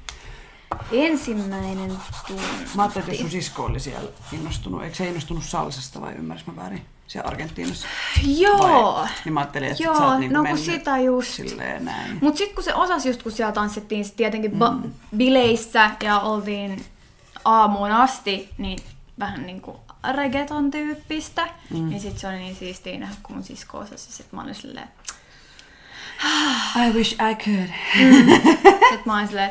Ensimmäinen 0.92 1.98
tunti. 2.28 2.44
Mä 2.76 2.82
ajattelin, 2.84 3.10
että 3.10 3.22
sun 3.22 3.32
sisko 3.32 3.64
oli 3.64 3.80
siellä 3.80 4.10
innostunut. 4.32 4.84
Eikö 4.84 4.96
se 4.96 5.08
innostunut 5.08 5.44
salsasta 5.44 6.02
vai 6.02 6.14
ymmärräs 6.14 6.48
mä 6.48 6.56
väärin? 6.56 6.86
Siellä 7.08 7.28
Argentiinassa. 7.28 7.88
Joo. 8.26 8.94
Vai? 8.96 9.08
Niin 9.26 9.34
mä 9.34 9.40
ajattelin, 9.40 9.72
että 9.72 9.84
Joo, 9.84 9.98
sä 9.98 10.06
oot 10.06 10.20
niinku 10.20 10.36
no 10.38 10.44
kun 10.44 10.58
sitä 10.58 10.98
just. 10.98 11.30
silleen 11.34 11.86
näin. 11.86 12.18
Mut 12.22 12.38
sit 12.38 12.54
kun 12.54 12.64
se 12.64 12.74
osasi 12.74 13.10
just 13.10 13.24
kun 13.24 13.32
siellä 13.32 13.52
tanssittiin 13.54 14.06
sit 14.06 14.16
tietenkin 14.16 14.52
ba- 14.52 14.88
bileissä 15.18 15.92
ja 16.04 16.20
oltiin 16.20 16.86
aamuun 17.46 17.92
asti, 17.92 18.50
niin 18.58 18.80
vähän 19.20 19.46
niinku 19.46 19.80
reggaeton 20.12 20.72
tyyppistä. 20.72 21.48
Mm. 21.70 21.90
Niin 21.90 22.02
sit 22.02 22.18
se 22.18 22.28
oli 22.28 22.38
niin 22.38 22.56
siistiä 22.56 23.00
nähdä, 23.00 23.16
kun 23.24 23.36
mun 23.36 23.44
sisko 23.44 23.78
osasi. 23.78 24.12
Sit 24.12 24.32
mä 24.32 24.42
olin 24.42 24.56
silleen, 24.56 24.88
I 26.88 26.92
wish 26.94 27.14
I 27.14 27.36
could. 27.36 27.70
Sitten 28.90 29.02
mä 29.06 29.16
olin 29.18 29.28
silleen. 29.28 29.50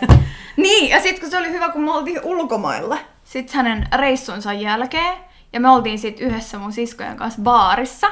Niin, 0.56 0.88
ja 0.90 1.02
sitten 1.02 1.20
kun 1.20 1.30
se 1.30 1.38
oli 1.38 1.50
hyvä, 1.50 1.68
kun 1.68 1.82
me 1.82 1.92
oltiin 1.92 2.20
ulkomailla. 2.24 2.98
Sitten 3.24 3.56
hänen 3.56 3.88
reissunsa 3.92 4.52
jälkeen, 4.52 5.16
ja 5.52 5.60
me 5.60 5.70
oltiin 5.70 5.98
sitten 5.98 6.26
yhdessä 6.26 6.58
mun 6.58 6.72
siskojen 6.72 7.16
kanssa 7.16 7.42
baarissa. 7.42 8.10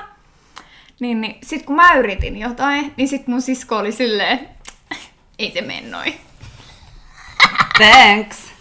Niin, 1.00 1.21
niin 1.21 1.38
sit 1.43 1.62
kun 1.67 1.76
mä 1.76 1.93
yritin 1.95 2.38
jotain, 2.38 2.95
niin 2.97 3.09
sit 3.09 3.26
mun 3.26 3.43
sisko 3.43 3.76
oli 3.76 3.93
silleen, 3.93 4.49
ei 5.38 5.50
se 5.53 5.61
mene 5.61 5.88
noin. 5.88 6.14
Thanks. 7.79 8.53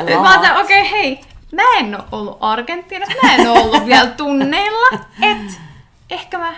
Nyt 0.00 0.20
mä 0.22 0.30
ajattelin, 0.30 0.56
okei 0.64 0.80
okay, 0.80 0.90
hei, 0.92 1.20
mä 1.52 1.62
en 1.78 1.94
oo 1.94 2.06
ollut 2.12 2.38
Argentiinassa, 2.40 3.14
mä 3.22 3.34
en 3.34 3.48
oo 3.48 3.62
ollut 3.62 3.86
vielä 3.86 4.06
tunneilla, 4.10 4.98
et 5.22 5.60
ehkä 6.10 6.38
mä 6.38 6.54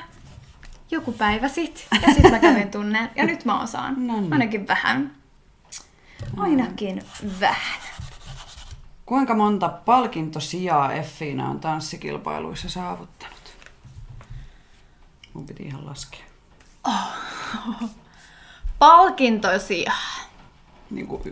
joku 0.91 1.13
päivä 1.13 1.49
sit, 1.49 1.87
ja 2.03 2.15
sit 2.15 2.31
mä 2.31 2.39
kävin 2.39 2.71
tunneen, 2.71 3.11
ja 3.17 3.25
nyt 3.25 3.45
mä 3.45 3.63
osaan, 3.63 4.07
No 4.07 4.21
niin. 4.21 4.33
ainakin 4.33 4.69
vähän. 4.69 5.11
Ainakin 6.37 7.03
vähän. 7.41 7.81
Kuinka 9.07 9.35
monta 9.35 9.69
palkintosijaa 9.69 10.93
Effiina 10.93 11.49
on 11.49 11.61
tanssikilpailuissa 11.61 12.69
saavuttanut? 12.69 13.57
Mun 15.35 15.47
piti 15.47 15.63
ihan 15.63 15.87
laskea. 15.87 16.25
Palkintosia. 18.79 19.93
Niin 20.91 21.07
kuin 21.07 21.23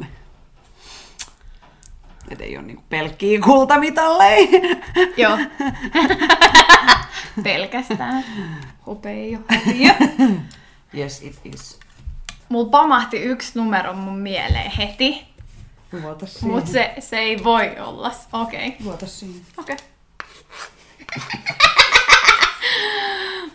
1-3. 0.00 0.04
Et 2.30 2.40
ei 2.40 2.56
ole 2.56 2.66
niinku 2.66 2.84
pelkkiä 2.88 3.40
kultamitalleja. 3.40 4.48
Joo. 5.16 5.38
Pelkästään. 7.44 8.24
Jo. 8.36 8.64
hopea. 8.86 9.38
yes, 10.98 11.22
it 11.22 11.40
is. 11.44 11.80
mulla 12.48 12.70
pamahti 12.70 13.16
yksi 13.16 13.58
numero 13.58 13.94
mun 13.94 14.18
mieleen 14.18 14.70
heti, 14.70 15.26
Vuota 16.02 16.26
siihen. 16.26 16.50
mutta 16.50 16.70
se, 16.70 16.94
se 16.98 17.18
ei 17.18 17.44
voi 17.44 17.78
olla. 17.78 18.12
Okei. 18.32 18.68
Okay. 18.68 18.84
Vuota 18.84 19.06
siihen. 19.06 19.40
Okei. 19.58 19.76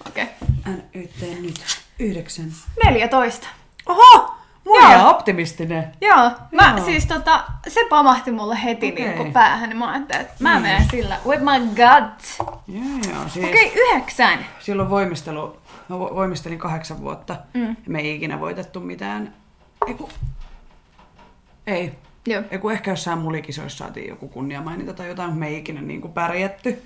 Okei. 0.07 0.27
NYT 0.65 1.41
nyt. 1.41 1.61
Yhdeksän. 1.99 2.51
14. 2.83 3.47
Oho! 3.85 4.35
Mulla 4.65 4.91
Joo. 4.93 5.01
on 5.01 5.07
optimistinen. 5.15 5.91
Joo, 6.01 6.31
mä 6.51 6.73
Joo. 6.77 6.85
siis 6.85 7.05
tota, 7.05 7.43
se 7.67 7.79
pamahti 7.89 8.31
mulle 8.31 8.63
heti 8.63 8.91
okay. 8.91 9.05
niin 9.05 9.33
päähän, 9.33 9.69
niin 9.69 9.77
mä 9.79 9.91
ajattelin, 9.91 10.21
että 10.21 10.35
mä 10.39 10.53
Niin. 10.53 10.61
menen 10.61 10.87
sillä 10.91 11.19
with 11.25 11.43
my 11.43 11.59
gut. 11.67 12.47
Joo, 12.67 13.13
joo. 13.13 13.29
Siis 13.29 13.45
Okei, 13.45 13.67
okay, 13.67 13.81
yhdeksän. 13.81 14.45
silloin 14.59 14.89
voimistelu, 14.89 15.57
mä 15.89 15.95
vo- 15.95 16.15
voimistelin 16.15 16.59
kahdeksan 16.59 17.01
vuotta. 17.01 17.35
Mm. 17.53 17.75
Me 17.87 17.99
ei 17.99 18.15
ikinä 18.15 18.39
voitettu 18.39 18.79
mitään. 18.79 19.33
Ei. 21.67 21.93
Joo. 22.27 22.43
Eiku 22.51 22.69
ehkä 22.69 22.91
jossain 22.91 23.19
mulikisoissa 23.19 23.77
saatiin 23.77 24.09
joku 24.09 24.27
kunniamaininta 24.27 24.93
tai 24.93 25.07
jotain, 25.07 25.29
mutta 25.29 25.39
me 25.39 25.47
ei 25.47 25.57
ikinä 25.57 25.81
niinku 25.81 26.07
pärjätty. 26.09 26.83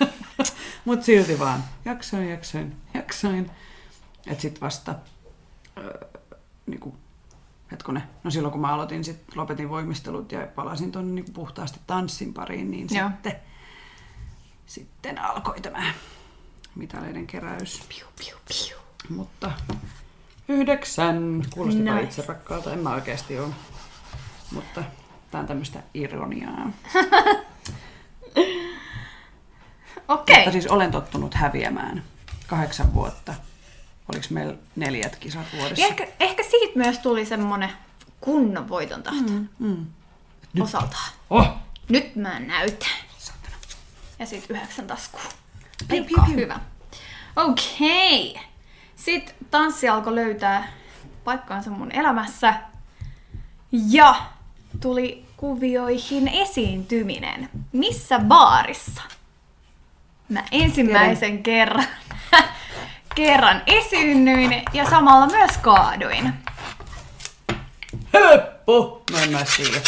Mut 0.84 1.02
silti 1.02 1.38
vaan. 1.38 1.64
Jaksoin, 1.84 2.30
jaksoin, 2.30 2.76
jaksoin. 2.94 3.50
Et 4.26 4.40
sit 4.40 4.60
vasta, 4.60 4.94
öö, 5.78 6.08
niinku, 6.66 6.96
hetkonen, 7.72 8.02
no 8.24 8.30
silloin 8.30 8.52
kun 8.52 8.60
mä 8.60 8.74
aloitin, 8.74 9.04
sit 9.04 9.20
lopetin 9.34 9.68
voimistelut 9.70 10.32
ja 10.32 10.46
palasin 10.54 10.92
tuonne 10.92 11.12
niinku 11.12 11.32
puhtaasti 11.32 11.80
tanssin 11.86 12.34
pariin, 12.34 12.70
niin 12.70 12.86
Joo. 12.90 13.08
sitten, 13.08 13.36
sitten 14.66 15.18
alkoi 15.18 15.60
tämä 15.60 15.92
mitaleiden 16.74 17.26
keräys. 17.26 17.82
Piu, 17.88 18.06
piu, 18.18 18.36
piu. 18.48 18.78
Mutta 19.16 19.52
yhdeksän. 20.48 21.42
Kuulostipa 21.54 21.84
Nice. 21.84 21.94
nice. 21.94 22.20
itse 22.20 22.32
rakkaalta, 22.32 22.72
en 22.72 22.78
mä 22.78 22.94
oikeasti 22.94 23.38
ole. 23.38 23.54
Mutta 24.54 24.84
tää 25.30 25.40
on 25.40 25.46
tämmöistä 25.46 25.82
ironiaa. 25.94 26.70
Okei. 30.08 30.36
Mutta 30.36 30.52
siis 30.52 30.66
olen 30.66 30.90
tottunut 30.90 31.34
häviämään 31.34 32.04
kahdeksan 32.46 32.94
vuotta. 32.94 33.34
Oliko 34.12 34.26
meillä 34.30 34.54
neljät 34.76 35.16
kisat 35.16 35.46
vuodessa? 35.52 35.80
Ja 35.80 35.86
ehkä, 35.86 36.06
ehkä 36.20 36.42
siitä 36.42 36.78
myös 36.78 36.98
tuli 36.98 37.26
semmonen 37.26 37.70
kunnon 38.20 38.68
voiton 38.68 39.02
tahto 39.02 39.32
mm. 39.32 39.48
Mm. 39.58 39.86
osaltaan. 40.60 41.10
Oh! 41.30 41.48
Nyt 41.88 42.16
mä 42.16 42.40
näytän. 42.40 42.88
Satana. 43.18 43.56
Ja 44.18 44.26
sit 44.26 44.50
yhdeksän. 44.50 44.86
Piu, 45.88 46.04
piu, 46.04 46.18
piu. 46.26 46.36
hyvä. 46.36 46.60
Okei. 47.36 48.40
Sitten 48.96 49.34
tanssi 49.50 49.88
alkoi 49.88 50.14
löytää 50.14 50.72
paikkaansa 51.24 51.70
mun 51.70 51.92
elämässä. 51.92 52.54
Ja 53.72 54.33
tuli 54.84 55.24
kuvioihin 55.36 56.28
esiintyminen. 56.28 57.48
Missä 57.72 58.18
baarissa? 58.18 59.02
Mä 60.28 60.44
ensimmäisen 60.52 61.42
kerran, 61.42 61.86
kerran 63.16 63.62
esiinnyin 63.66 64.62
ja 64.72 64.90
samalla 64.90 65.26
myös 65.26 65.50
kaaduin. 65.62 66.32
Höppö! 68.12 68.72
Mä 69.12 69.22
en 69.22 69.30
mä 69.30 69.44
tiedä. 69.56 69.80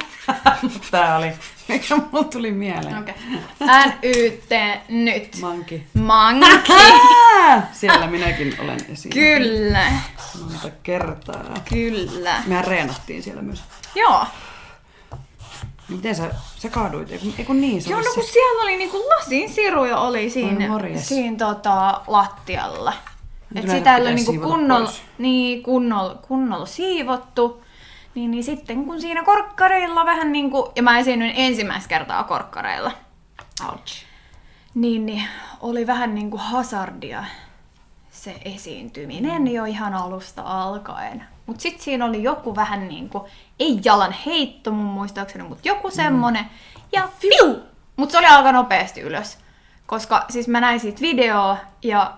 Tää 0.90 1.16
oli, 1.16 1.32
mikä 1.68 1.96
mulla 1.96 2.24
tuli 2.24 2.52
mieleen. 2.52 2.98
Okay. 2.98 3.14
NYT 4.02 4.50
nyt. 4.88 5.36
Manki. 5.40 5.86
Manki. 5.94 6.72
Siellä 7.72 8.06
minäkin 8.06 8.56
olen 8.58 8.78
esiin. 8.92 9.12
Kyllä. 9.12 9.92
Monta 10.40 10.70
kertaa. 10.82 11.54
Kyllä. 11.68 12.42
Mehän 12.46 12.64
reenattiin 12.64 13.22
siellä 13.22 13.42
myös. 13.42 13.62
Joo. 13.94 14.24
Miten 15.88 16.14
sä, 16.14 16.30
sä 16.56 16.68
kaaduit? 16.68 17.12
Eiku, 17.12 17.26
eiku 17.38 17.52
niin, 17.52 17.82
se 17.82 17.90
Joo, 17.90 18.00
no 18.00 18.12
kun 18.14 18.24
se. 18.24 18.30
siellä 18.30 18.62
oli 18.62 18.76
niinku 18.76 18.98
lasin 19.08 19.52
siruja 19.52 19.98
oli 19.98 20.30
siinä, 20.30 20.68
siinä 20.96 21.36
tota, 21.36 22.00
lattialla. 22.06 22.92
Et 23.54 23.70
sitä 23.70 23.96
ei 23.96 24.02
ole 24.02 24.14
niinku 24.14 24.32
kunnolla, 24.32 24.92
niin, 25.18 25.62
kunnolla, 25.62 26.14
kunnolla 26.14 26.66
siivottu. 26.66 27.62
Niin, 28.16 28.30
niin 28.30 28.44
sitten 28.44 28.84
kun 28.84 29.00
siinä 29.00 29.24
korkkareilla 29.24 30.04
vähän 30.04 30.32
niinku, 30.32 30.72
ja 30.76 30.82
mä 30.82 30.98
esiinnyin 30.98 31.32
ensimmäistä 31.36 31.88
kertaa 31.88 32.24
korkkareilla, 32.24 32.92
Ouch. 33.68 34.04
niin, 34.74 35.06
niin 35.06 35.22
oli 35.60 35.86
vähän 35.86 36.14
niinku 36.14 36.36
hazardia 36.36 37.24
se 38.10 38.34
esiintyminen 38.44 39.52
jo 39.52 39.64
ihan 39.64 39.94
alusta 39.94 40.42
alkaen. 40.42 41.24
Mut 41.46 41.60
sit 41.60 41.80
siinä 41.80 42.04
oli 42.04 42.22
joku 42.22 42.56
vähän 42.56 42.88
niinku, 42.88 43.28
ei 43.60 43.80
jalan 43.84 44.14
heitto 44.26 44.70
mun 44.70 44.86
muistaakseni, 44.86 45.44
mut 45.44 45.66
joku 45.66 45.90
semmonen. 45.90 46.44
Ja 46.92 47.08
fiu! 47.18 47.56
Mut 47.96 48.10
se 48.10 48.18
oli 48.18 48.26
aika 48.26 48.52
nopeasti 48.52 49.00
ylös. 49.00 49.38
Koska 49.86 50.24
siis 50.30 50.48
mä 50.48 50.60
näin 50.60 50.80
siitä 50.80 51.00
videoa 51.00 51.56
ja 51.82 52.14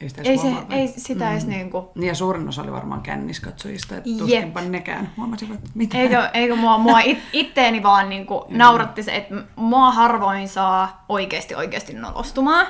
Ei, 0.00 0.08
sitä 0.08 0.22
ei, 0.22 0.38
se, 0.38 0.48
ei 0.70 0.88
sitä 0.88 1.32
edes 1.32 1.46
niinku... 1.46 1.90
Niin 1.94 2.08
ja 2.08 2.14
suurin 2.14 2.48
osa 2.48 2.62
oli 2.62 2.72
varmaan 2.72 3.02
känniskatsojista, 3.02 3.96
että 3.96 4.10
tuskinpa 4.18 4.60
nekään 4.60 5.12
huomasivat, 5.16 5.54
että 5.54 5.70
mitä. 5.74 5.98
Eikö, 5.98 6.28
eikö 6.34 6.56
mua, 6.56 6.78
mua 6.78 7.00
it, 7.00 7.18
itteeni 7.32 7.82
vaan 7.82 8.08
niinku 8.08 8.46
nauratti 8.48 9.02
se, 9.02 9.16
että 9.16 9.34
mua 9.56 9.90
harvoin 9.90 10.48
saa 10.48 11.04
oikeasti 11.08 11.54
oikeasti 11.54 11.94
nolostumaan. 11.94 12.66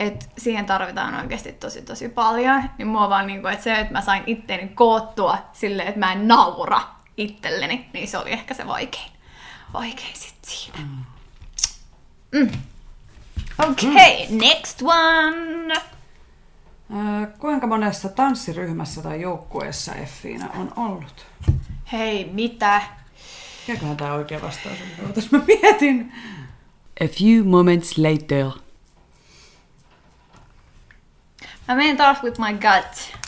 Et 0.00 0.30
siihen 0.38 0.66
tarvitaan 0.66 1.14
oikeasti 1.14 1.52
tosi 1.52 1.82
tosi 1.82 2.08
paljon. 2.08 2.62
Niin 2.78 2.88
mua 2.88 3.08
vaan 3.08 3.26
niinku, 3.26 3.46
että 3.48 3.64
se, 3.64 3.74
että 3.74 3.92
mä 3.92 4.00
sain 4.00 4.22
itteeni 4.26 4.68
koottua 4.68 5.38
silleen, 5.52 5.88
että 5.88 6.00
mä 6.00 6.12
en 6.12 6.28
naura 6.28 6.80
itselleni, 7.16 7.90
niin 7.92 8.08
se 8.08 8.18
oli 8.18 8.32
ehkä 8.32 8.54
se 8.54 8.66
vaikein. 8.66 9.10
Vaikein 9.72 10.14
sit 10.16 10.34
siinä. 10.42 10.78
Mm. 12.32 12.50
Okei, 13.68 14.24
okay, 14.24 14.36
next 14.36 14.82
one. 14.82 15.74
Kuinka 17.38 17.66
monessa 17.66 18.08
tanssiryhmässä 18.08 19.02
tai 19.02 19.20
joukkueessa 19.20 19.94
Effiina 19.94 20.48
on 20.58 20.72
ollut? 20.76 21.26
Hei, 21.92 22.30
mitä? 22.32 22.82
Mikäköhän 23.68 23.96
tämä 23.96 24.12
oikea 24.12 24.42
vastaus 24.42 24.78
on? 24.80 25.06
Ootas 25.06 25.30
mä 25.30 25.40
mietin. 25.46 26.12
A 27.00 27.08
few 27.08 27.44
moments 27.44 27.98
later. 27.98 28.46
Mä 31.68 31.74
menen 31.74 31.96
taas 31.96 32.22
with 32.22 32.40
my 32.40 32.52
gut. 32.52 33.20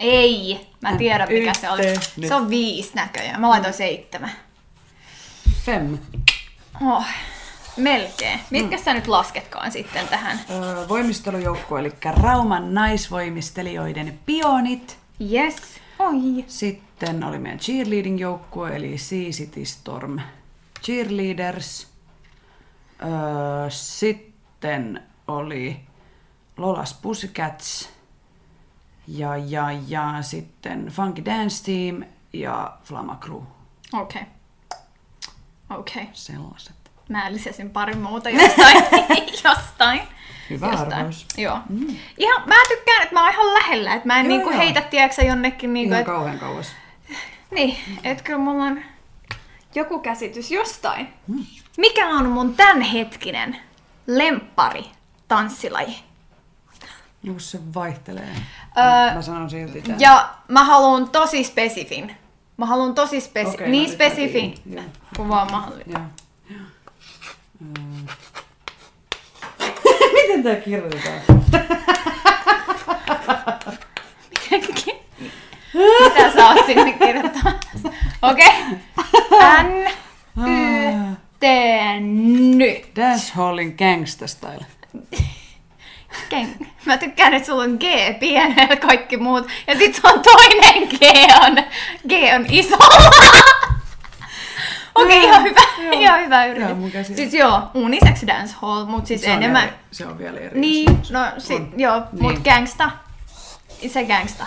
Ei, 0.00 0.66
mä 0.80 0.96
tiedän 0.96 1.28
mikä 1.28 1.54
se 1.54 1.70
oli. 1.70 1.82
Nyt. 2.16 2.28
Se 2.28 2.34
on 2.34 2.50
viisi 2.50 2.90
näköjään. 2.94 3.40
Mä 3.40 3.48
laitoin 3.48 3.74
seitsemän. 3.74 4.32
Fem. 5.64 5.98
Oh, 6.80 7.04
melkein. 7.76 8.40
Mitkä 8.50 8.78
sä 8.78 8.94
nyt 8.94 9.06
lasketkaan 9.06 9.72
sitten 9.72 10.08
tähän? 10.08 10.40
Öö, 10.50 10.88
voimistelujoukkue, 10.88 11.80
eli 11.80 11.92
Rauman 12.04 12.74
naisvoimistelijoiden 12.74 14.18
pionit. 14.26 14.98
Yes. 15.32 15.56
Oi. 15.98 16.44
Sitten 16.46 17.24
oli 17.24 17.38
meidän 17.38 17.58
cheerleading-joukkue, 17.58 18.76
eli 18.76 18.98
Sea 18.98 19.30
City 19.30 19.64
Storm 19.64 20.18
Cheerleaders. 20.82 21.88
Öö, 23.02 23.70
sitten 23.70 25.02
oli 25.28 25.80
Lolas 26.56 26.94
Pussycats. 27.02 27.88
Ja, 29.06 29.36
ja, 29.36 29.72
ja 29.88 30.14
sitten 30.20 30.86
Funky 30.86 31.24
Dance 31.24 31.64
Team 31.64 32.04
ja 32.32 32.78
Flama 32.84 33.16
Crew. 33.16 33.42
Okei. 33.92 34.22
Okay. 34.22 34.24
Okei. 35.78 36.02
Okay. 36.02 36.14
Sellaiset. 36.14 36.81
Mä 37.12 37.32
lisäsin 37.32 37.70
pari 37.70 37.94
muuta 37.94 38.30
jostain. 38.30 38.76
jostain. 39.44 40.00
Hyvä 40.50 40.66
jostain. 40.66 40.92
arvaus. 40.92 41.26
Joo. 41.36 41.58
Mm. 41.68 41.96
Ihan, 42.18 42.42
mä 42.48 42.54
tykkään, 42.68 43.02
että 43.02 43.14
mä 43.14 43.22
oon 43.22 43.32
ihan 43.32 43.54
lähellä. 43.54 43.94
Että 43.94 44.06
mä 44.06 44.20
en 44.20 44.26
Joo, 44.26 44.28
niinku 44.28 44.50
joo. 44.50 44.58
heitä, 44.58 44.80
tiedätkö 44.80 45.22
jonnekin 45.22 45.72
niinku, 45.72 45.92
Ihan 45.92 46.00
et, 46.00 46.06
kauhean 46.06 46.38
kauas. 46.38 46.66
Niin, 47.50 47.76
että 48.04 48.24
kyllä 48.24 48.38
mulla 48.38 48.64
on 48.64 48.80
joku 49.74 49.98
käsitys 49.98 50.50
jostain. 50.50 51.08
Mikä 51.76 52.08
on 52.08 52.28
mun 52.28 52.54
tämänhetkinen 52.54 53.56
lemppari 54.06 54.84
tanssilaji? 55.28 55.96
Joku 57.22 57.40
se 57.40 57.58
vaihtelee. 57.74 58.28
Öö, 58.78 59.14
Mä 59.14 59.22
sanon 59.22 59.50
silti 59.50 59.82
tämän. 59.82 60.00
Ja 60.00 60.34
mä 60.48 60.64
haluan 60.64 61.10
tosi 61.10 61.44
spesifin. 61.44 62.16
Mä 62.56 62.66
haluan 62.66 62.94
tosi 62.94 63.18
Okei, 63.18 63.44
niin 63.44 63.82
no 63.84 63.88
nyt 63.88 63.88
mä 63.88 63.94
spesifin. 63.94 64.54
Joo. 64.70 64.84
kuin 65.16 65.28
vaan 65.28 65.50
mahdollista. 65.50 65.90
Joo. 65.90 66.02
Mm. 67.60 68.06
Miten 70.42 70.56
tää 70.56 70.64
kirjoitetaan? 70.64 71.20
Mitä 76.04 76.32
sä 76.34 76.48
oot 76.48 76.66
sinne 76.66 76.92
kirjoittamassa? 76.92 77.88
Okei. 78.22 78.46
Okay. 79.30 79.62
N, 79.62 79.90
Y, 80.46 81.16
T, 81.40 81.44
nyt. 82.56 82.96
Dancehallin 82.96 83.74
gangsta 83.78 84.26
style. 84.26 84.66
Ken- 86.28 86.66
Mä 86.84 86.98
tykkään, 86.98 87.34
että 87.34 87.46
sulla 87.46 87.62
on 87.62 87.78
G 87.80 88.18
pienellä 88.20 88.76
kaikki 88.76 89.16
muut. 89.16 89.48
Ja 89.66 89.78
sit 89.78 90.00
on 90.04 90.20
toinen 90.20 90.88
G 90.88 91.02
on, 91.46 91.56
G 92.08 92.12
on 92.36 92.46
iso. 92.50 92.76
Okei, 94.94 95.16
okay, 95.18 95.28
ihan 95.28 95.42
hyvä. 95.44 95.60
Joo. 95.82 95.92
ihan 96.00 96.20
hyvä 96.20 96.44
Joo, 96.46 96.54
yritys. 96.56 96.76
mun 96.76 96.90
käsi- 96.90 97.16
siis 97.16 97.34
joo, 97.34 97.62
unisex 97.74 98.26
dancehall, 98.26 98.84
mut 98.86 99.06
siis 99.06 99.20
se, 99.20 99.32
enemmän... 99.32 99.62
eri, 99.68 99.76
se 99.90 100.06
on 100.06 100.18
vielä 100.18 100.40
eri 100.40 100.60
Niin, 100.60 100.98
no 101.10 101.20
sit, 101.38 101.56
On. 101.56 101.72
joo, 101.76 102.02
Niin. 102.12 102.22
mut 102.22 102.38
gangsta. 102.44 102.90
Se 103.88 104.04
gangsta. 104.04 104.46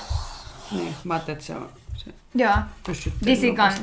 Niin, 0.72 0.96
mä 1.04 1.14
ajattelin, 1.14 1.36
että 1.38 1.46
se 1.48 1.56
on 1.56 1.70
se 1.96 2.12
Joo. 2.36 2.54
Disikan 3.26 3.74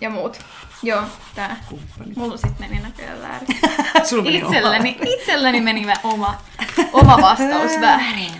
ja 0.00 0.10
muut. 0.10 0.40
Joo, 0.82 1.02
tää. 1.34 1.56
Kumppani. 1.68 2.12
Mulla 2.16 2.36
sit 2.36 2.58
meni 2.58 2.78
näköjään 2.80 3.22
väärin. 3.22 3.48
Sulla 4.08 4.22
meni 4.22 4.38
Itselläni, 4.38 4.98
itselläni 5.06 5.60
meni 5.60 5.82
vä- 5.86 6.00
oma, 6.04 6.34
oma 6.92 7.18
vastaus 7.22 7.80
väärin. 7.80 8.32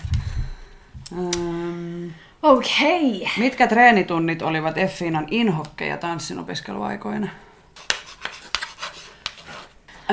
Ähm, 1.12 2.09
Okei. 2.42 3.16
Okay. 3.16 3.28
mitkä 3.37 3.66
treenitunnit 3.66 4.42
olivat 4.42 4.78
Effiinan 4.78 5.26
inhokkeja 5.30 5.96
tanssin 5.96 6.38
opiskeluaikoina? 6.38 7.28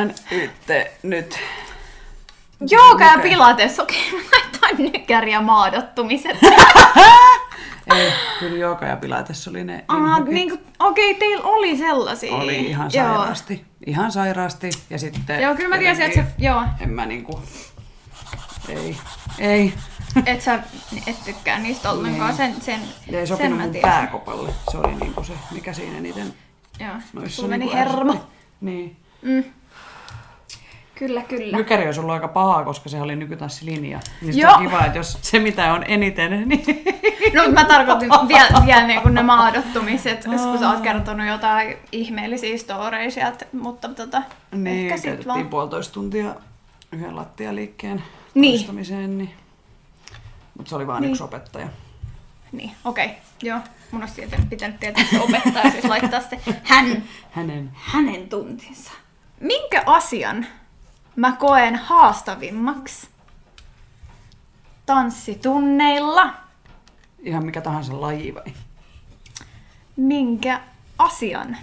NYT 0.05 0.87
nyt. 1.03 1.39
Jooga 2.69 3.05
ja 3.05 3.17
pilates, 3.17 3.79
okei, 3.79 4.07
okay, 4.07 4.19
mä 4.19 4.37
laitan 4.37 4.91
nykäri 4.91 5.31
ja 5.31 5.41
maadottumiset. 5.41 6.37
Ei, 7.95 8.11
kyllä 8.39 8.57
joka 8.57 8.85
ja 8.85 8.97
pilates 8.97 9.47
oli 9.47 9.63
ne 9.63 9.85
inhokit. 9.95 10.33
niin 10.33 10.49
kuin, 10.49 10.61
okei, 10.79 11.11
okay, 11.11 11.19
teillä 11.19 11.43
oli 11.43 11.77
sellaisia. 11.77 12.35
Oli 12.35 12.55
ihan 12.55 12.91
Joo. 12.93 13.05
sairaasti. 13.05 13.65
Ihan 13.85 14.11
sairaasti. 14.11 14.69
Ja 14.89 14.99
sitten... 14.99 15.41
Joo, 15.41 15.55
kyllä 15.55 15.69
mä 15.69 15.77
tiesin, 15.77 16.05
että 16.05 16.19
se, 16.19 16.25
joo, 16.37 16.63
En 16.79 16.89
mä 16.89 17.05
niinku... 17.05 17.41
Ei. 18.69 18.97
Ei. 19.39 19.73
et 20.25 20.41
sä 20.41 20.59
et 21.07 21.25
tykkää 21.25 21.59
niistä 21.59 21.91
ollenkaan, 21.91 22.35
sen, 22.35 22.61
sen, 22.61 22.79
Ja 23.11 23.19
ei 23.19 23.27
sen 23.27 23.37
sopinut 23.37 23.57
mä 23.57 23.63
mun 23.63 23.71
tiedän. 23.71 23.91
pääkopalle. 23.91 24.53
Se 24.71 24.77
oli 24.77 24.95
niinku 24.95 25.23
se, 25.23 25.33
mikä 25.51 25.73
siinä 25.73 25.97
eniten 25.97 26.33
Joo, 26.79 27.23
sulla 27.27 27.49
meni 27.49 27.65
niinku 27.65 27.77
hermo. 27.77 28.27
Niin. 28.61 28.97
Mm. 29.21 29.43
Kyllä, 30.99 31.21
kyllä. 31.21 31.57
Nykäri 31.57 31.85
olisi 31.85 31.99
ollut 31.99 32.13
aika 32.13 32.27
paha, 32.27 32.63
koska 32.63 32.89
se 32.89 33.01
oli 33.01 33.15
nykytanssilinja. 33.15 33.99
Niin 34.21 34.37
Joo. 34.37 34.53
on 34.53 34.59
kiva, 34.65 34.85
että 34.85 34.97
jos 34.97 35.17
se 35.21 35.39
mitä 35.39 35.73
on 35.73 35.83
eniten, 35.87 36.49
niin... 36.49 36.65
No 37.33 37.51
mä 37.51 37.65
tarkoitin 37.65 38.09
vielä, 38.27 38.65
vielä 38.65 38.87
niin 38.87 39.01
kuin 39.01 39.13
ne 39.13 39.23
maadottumiset, 39.23 40.25
kun 40.25 40.59
sä 40.59 40.69
oot 40.69 40.79
kertonut 40.81 41.27
jotain 41.27 41.77
ihmeellisiä 41.91 42.57
storeja 42.57 43.11
sieltä, 43.11 43.45
mutta 43.61 43.89
tota, 43.89 44.21
niin, 44.51 44.93
ehkä 44.93 44.97
sit 44.97 45.27
vaan. 45.27 45.47
puolitoista 45.47 45.93
tuntia 45.93 46.35
yhden 46.91 47.15
lattialiikkeen 47.15 48.03
Niin. 48.33 48.67
Niin. 49.17 49.33
Mutta 50.57 50.69
se 50.69 50.75
oli 50.75 50.87
vain 50.87 51.01
Niin. 51.01 51.11
yksi 51.11 51.23
opettaja. 51.23 51.67
Niin, 52.51 52.71
okei, 52.85 53.05
okay. 53.05 53.17
joo. 53.41 53.59
Mun 53.91 54.01
olisi 54.01 54.15
tieten- 54.21 54.47
pitänyt 54.49 54.79
tietää 54.79 55.03
se 55.11 55.19
opettaja, 55.21 55.71
siis 55.71 55.85
laittaa 55.85 56.19
se 56.21 56.39
hän, 56.63 57.03
Hänen. 57.31 57.69
hänen 57.73 58.29
tuntinsa. 58.29 58.91
Minkä 59.39 59.83
asian 59.85 60.45
mä 61.17 61.31
koen 61.31 61.75
haastavimmaksi 61.75 63.07
tanssitunneilla? 64.85 66.33
Ihan 67.19 67.45
mikä 67.45 67.61
tahansa 67.61 68.01
laji 68.01 68.35
vai? 68.35 68.53
Minkä 69.95 70.61
asian? 70.97 71.57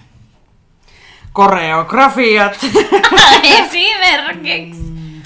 Koreografiat! 1.33 2.53
Esimerkiksi. 3.59 4.81
Mm. 4.83 5.23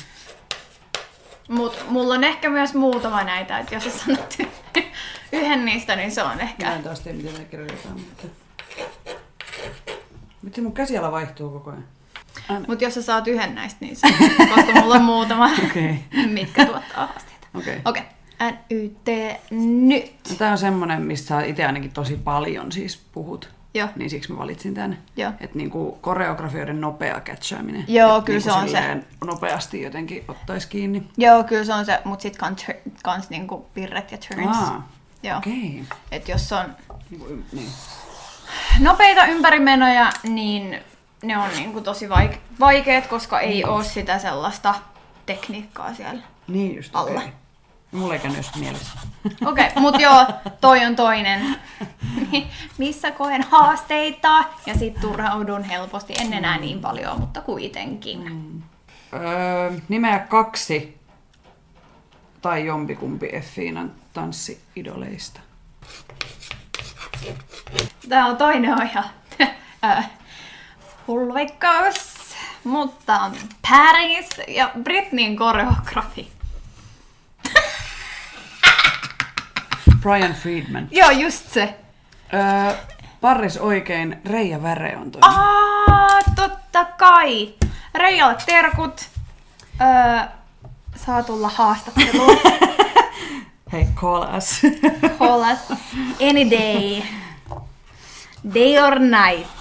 Mut 1.48 1.84
mulla 1.88 2.14
on 2.14 2.24
ehkä 2.24 2.50
myös 2.50 2.74
muutama 2.74 3.22
näitä, 3.24 3.58
että 3.58 3.74
jos 3.74 3.84
sä 3.84 3.90
sanot 3.90 4.34
yhden 5.32 5.64
niistä, 5.64 5.96
niin 5.96 6.10
se 6.10 6.22
on 6.22 6.36
Mä 6.36 6.42
ehkä... 6.42 6.74
en 6.74 6.82
taas 6.82 7.00
tiedä, 7.00 7.16
miten 7.18 7.34
ne 7.34 7.44
kirjoitetaan, 7.44 8.00
mutta... 8.00 8.26
Miten 10.42 10.64
mun 10.64 10.72
käsiala 10.72 11.12
vaihtuu 11.12 11.50
koko 11.50 11.70
ajan? 11.70 11.84
Än- 12.50 12.64
Mut 12.68 12.80
jos 12.80 12.94
sä 12.94 13.02
saat 13.02 13.28
yhden 13.28 13.54
näistä, 13.54 13.76
niin 13.80 13.96
se 13.96 14.06
koska 14.54 14.72
mulla 14.80 14.94
on 14.94 15.04
muutama, 15.04 15.50
Okei. 15.70 15.98
mitkä 16.26 16.64
tuottaa 16.66 17.06
haasteita. 17.06 17.46
Okei. 17.54 17.80
Okei, 17.84 18.02
okay. 18.02 18.52
NYT 18.70 19.08
nyt. 19.88 20.12
No, 20.30 20.36
tää 20.38 20.52
on 20.52 20.58
semmonen, 20.58 21.02
mistä 21.02 21.28
sä 21.28 21.40
itse 21.42 21.64
ainakin 21.66 21.90
tosi 21.90 22.16
paljon 22.24 22.72
siis 22.72 22.96
puhut. 23.12 23.50
Joo. 23.74 23.88
Niin 23.96 24.10
siksi 24.10 24.32
mä 24.32 24.38
valitsin 24.38 24.74
tän. 24.74 24.98
Joo. 25.16 25.32
Että 25.40 25.56
niinku 25.58 25.98
koreografioiden 26.00 26.80
nopea 26.80 27.20
catchaaminen. 27.20 27.84
Joo, 27.88 28.18
Et 28.18 28.24
kyllä 28.24 28.38
niinku 28.38 28.50
se 28.50 28.58
on 28.58 28.68
se. 28.68 28.96
Nopeasti 29.26 29.82
jotenkin 29.82 30.24
ottais 30.28 30.66
kiinni. 30.66 31.02
Joo, 31.16 31.44
kyllä 31.44 31.64
se 31.64 31.74
on 31.74 31.84
se, 31.84 32.00
mut 32.04 32.20
sit 32.20 32.36
kans, 32.36 32.66
kans 33.02 33.30
niinku 33.30 33.66
pirret 33.74 34.12
ja 34.12 34.18
turns. 34.18 34.56
Aa, 34.56 34.88
Joo. 35.22 35.38
okei. 35.38 35.84
Et 36.12 36.28
jos 36.28 36.52
on 36.52 36.64
Niinku, 37.10 37.26
niin. 37.52 37.68
nopeita 38.80 39.26
ympärimenoja, 39.26 40.10
niin 40.22 40.78
ne 41.22 41.38
on 41.38 41.50
niinku 41.56 41.80
tosi 41.80 42.08
vaik- 42.08 42.38
vaikeet, 42.60 43.06
koska 43.06 43.40
ei 43.40 43.64
oo 43.64 43.82
sitä 43.82 44.18
sellaista 44.18 44.74
tekniikkaa 45.26 45.94
siellä. 45.94 46.22
Niin 46.48 46.76
just, 46.76 46.96
Alla. 46.96 47.20
No, 47.20 47.28
Mulla 47.92 48.14
ei 48.14 48.20
käynyt 48.20 48.46
mielessä. 48.56 48.98
Okei, 49.46 49.66
okay, 49.66 49.82
mut 49.82 50.00
joo, 50.00 50.26
toi 50.60 50.84
on 50.84 50.96
toinen, 50.96 51.56
missä 52.78 53.10
koen 53.10 53.42
haasteita 53.42 54.44
ja 54.66 54.74
sit 54.78 55.00
turhaudun 55.00 55.64
helposti. 55.64 56.14
En 56.20 56.32
enää 56.32 56.58
niin 56.58 56.80
paljon, 56.80 57.20
mutta 57.20 57.40
kuitenkin. 57.40 58.22
Öö, 59.12 59.72
nimeä 59.88 60.18
kaksi 60.18 60.98
tai 62.42 62.66
jompikumpi 62.66 63.28
Effiinan 63.32 63.92
tanssiidoleista. 64.12 65.40
Tää 68.08 68.26
on 68.26 68.36
toinen 68.36 68.72
on 68.74 68.86
ihan 68.86 69.04
ö, 71.08 71.12
hulveikkaus, 71.12 72.18
mutta 72.64 73.30
Paris 73.70 74.28
ja 74.48 74.70
Britneyn 74.82 75.36
koreografi. 75.36 76.32
Brian 80.00 80.34
Friedman. 80.34 80.88
Joo, 80.90 81.10
just 81.10 81.50
se. 81.52 81.74
Öö, 82.34 82.72
Parris 83.20 83.56
oikein, 83.56 84.20
Reija 84.24 84.62
Väre 84.62 84.96
on 84.96 85.10
toinen. 85.10 85.30
Aa, 85.30 86.22
totta 86.36 86.84
kai. 86.84 87.54
Reijalle 87.94 88.36
terkut. 88.46 89.08
Öö, 89.80 90.26
saa 90.96 91.22
tulla 91.22 91.48
haastatteluun. 91.54 92.38
Hei, 93.72 93.86
call 93.94 94.36
us. 94.36 94.60
Call 95.18 95.40
us 95.52 95.78
any 96.30 96.50
day. 96.50 97.02
Day 98.54 98.78
or 98.78 98.98
night. 98.98 99.57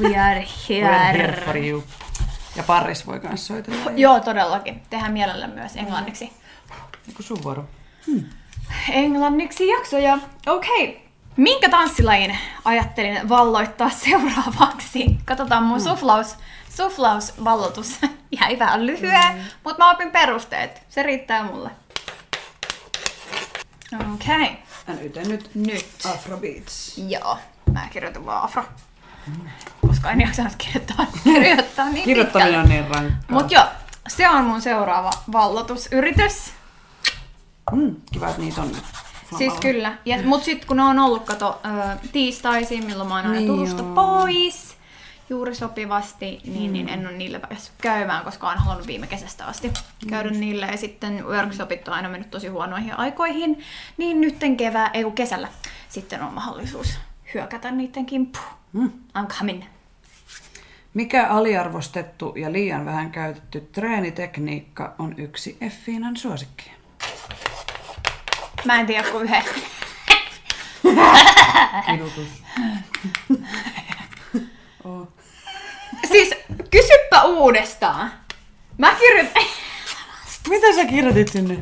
We 0.00 0.16
are 0.16 0.46
here 0.68 1.12
here. 1.12 1.42
for 1.44 1.56
you. 1.56 1.84
Ja 2.56 2.62
Parris 2.62 3.06
voi 3.06 3.20
kanssa 3.20 3.46
soitella. 3.46 3.90
Joo, 3.96 4.20
todellakin. 4.20 4.82
Tehdään 4.90 5.12
mielellä 5.12 5.46
myös 5.46 5.76
englanniksi. 5.76 6.32
Joku 7.08 7.22
sun 7.22 7.42
vuoro. 7.42 7.64
Englanniksi 8.90 9.68
jaksoja. 9.68 10.18
Okei. 10.46 10.88
Okay. 10.88 11.10
Minkä 11.36 11.68
tanssilajin 11.68 12.38
ajattelin 12.64 13.28
valloittaa 13.28 13.90
seuraavaksi? 13.90 15.18
Katsotaan 15.24 15.62
mun 15.62 15.80
suflaus, 15.80 16.36
suflausvallotus. 16.76 17.98
Jäi 18.40 18.58
vähän 18.64 18.86
lyhyen, 18.86 19.34
mm. 19.34 19.40
mutta 19.64 19.84
mä 19.84 19.90
opin 19.90 20.10
perusteet. 20.10 20.82
Se 20.88 21.02
riittää 21.02 21.42
mulle. 21.42 21.70
Okei. 24.14 24.58
Okay. 24.86 24.96
NYT 24.96 25.16
nyt. 25.26 25.50
Nyt. 25.54 25.86
Afrobeats. 26.14 26.98
Joo. 26.98 27.38
Mä 27.72 27.88
kirjoitan 27.92 28.26
vaan 28.26 28.44
afro. 28.44 28.64
Koska 29.86 30.10
en 30.10 30.20
jaksanut 30.20 30.52
kirjoittaa, 30.58 31.06
kirjoittaa 31.24 31.88
niin 31.88 32.04
Kirjoittaminen 32.04 32.60
on 32.60 32.68
niin 32.68 32.88
rankkaa. 32.88 33.16
Mut 33.28 33.50
joo, 33.50 33.64
se 34.08 34.28
on 34.28 34.44
mun 34.44 34.62
seuraava 34.62 35.10
vallotusyritys. 35.32 36.52
Mm, 37.72 37.96
kiva, 38.12 38.28
että 38.28 38.40
niitä 38.40 38.60
on 38.60 38.68
nyt. 38.68 38.84
Siis 39.38 39.52
kyllä. 39.60 39.98
Ja, 40.04 40.22
mut 40.22 40.44
sit 40.44 40.64
kun 40.64 40.76
ne 40.76 40.82
on 40.82 40.98
ollut 40.98 41.24
kato 41.24 41.60
ö, 41.64 41.96
tiistaisin, 42.12 42.86
milloin 42.86 43.08
mä 43.08 43.14
oon 43.14 43.26
aina 43.26 43.38
Niin 43.38 43.46
Turusta 43.46 43.82
joo. 43.82 43.94
pois 43.94 44.76
juuri 45.30 45.54
sopivasti, 45.54 46.40
niin, 46.44 46.72
niin 46.72 46.88
en 46.88 47.06
ole 47.06 47.16
niillä 47.16 47.40
päässyt 47.40 47.74
käymään, 47.82 48.24
koska 48.24 48.46
olen 48.46 48.58
halunnut 48.58 48.86
viime 48.86 49.06
kesästä 49.06 49.44
asti 49.44 49.72
käydä 50.06 50.30
niillä. 50.30 50.66
Ja 50.66 50.76
sitten 50.76 51.24
workshopit 51.26 51.88
on 51.88 51.94
aina 51.94 52.08
mennyt 52.08 52.30
tosi 52.30 52.48
huonoihin 52.48 52.98
aikoihin, 52.98 53.64
niin 53.96 54.20
nytten 54.20 54.56
kevää, 54.56 54.90
ei 54.94 55.04
kun 55.04 55.12
kesällä, 55.12 55.48
sitten 55.88 56.22
on 56.22 56.34
mahdollisuus 56.34 56.98
hyökätä 57.34 57.70
niiden 57.70 58.06
kimppuun. 58.06 58.59
Mm. 58.72 58.92
I'm 59.18 59.26
coming. 59.26 59.64
Mikä 60.94 61.26
aliarvostettu 61.28 62.32
ja 62.36 62.52
liian 62.52 62.84
vähän 62.84 63.12
käytetty 63.12 63.60
treenitekniikka 63.60 64.94
on 64.98 65.14
yksi 65.18 65.56
Effiinan 65.60 66.16
suosikki? 66.16 66.70
Mä 68.64 68.80
en 68.80 68.86
tiedä 68.86 69.10
kuin 69.10 69.24
yhden. 69.24 69.42
Kidutus. 71.86 72.42
oh. 74.84 75.08
Siis 76.12 76.34
kysyppä 76.70 77.22
uudestaan. 77.22 78.12
Mä 78.78 78.94
kirjoitan... 78.94 79.42
Mitä 80.48 80.74
sä 80.74 80.84
kirjoitit 80.84 81.28
sinne? 81.28 81.58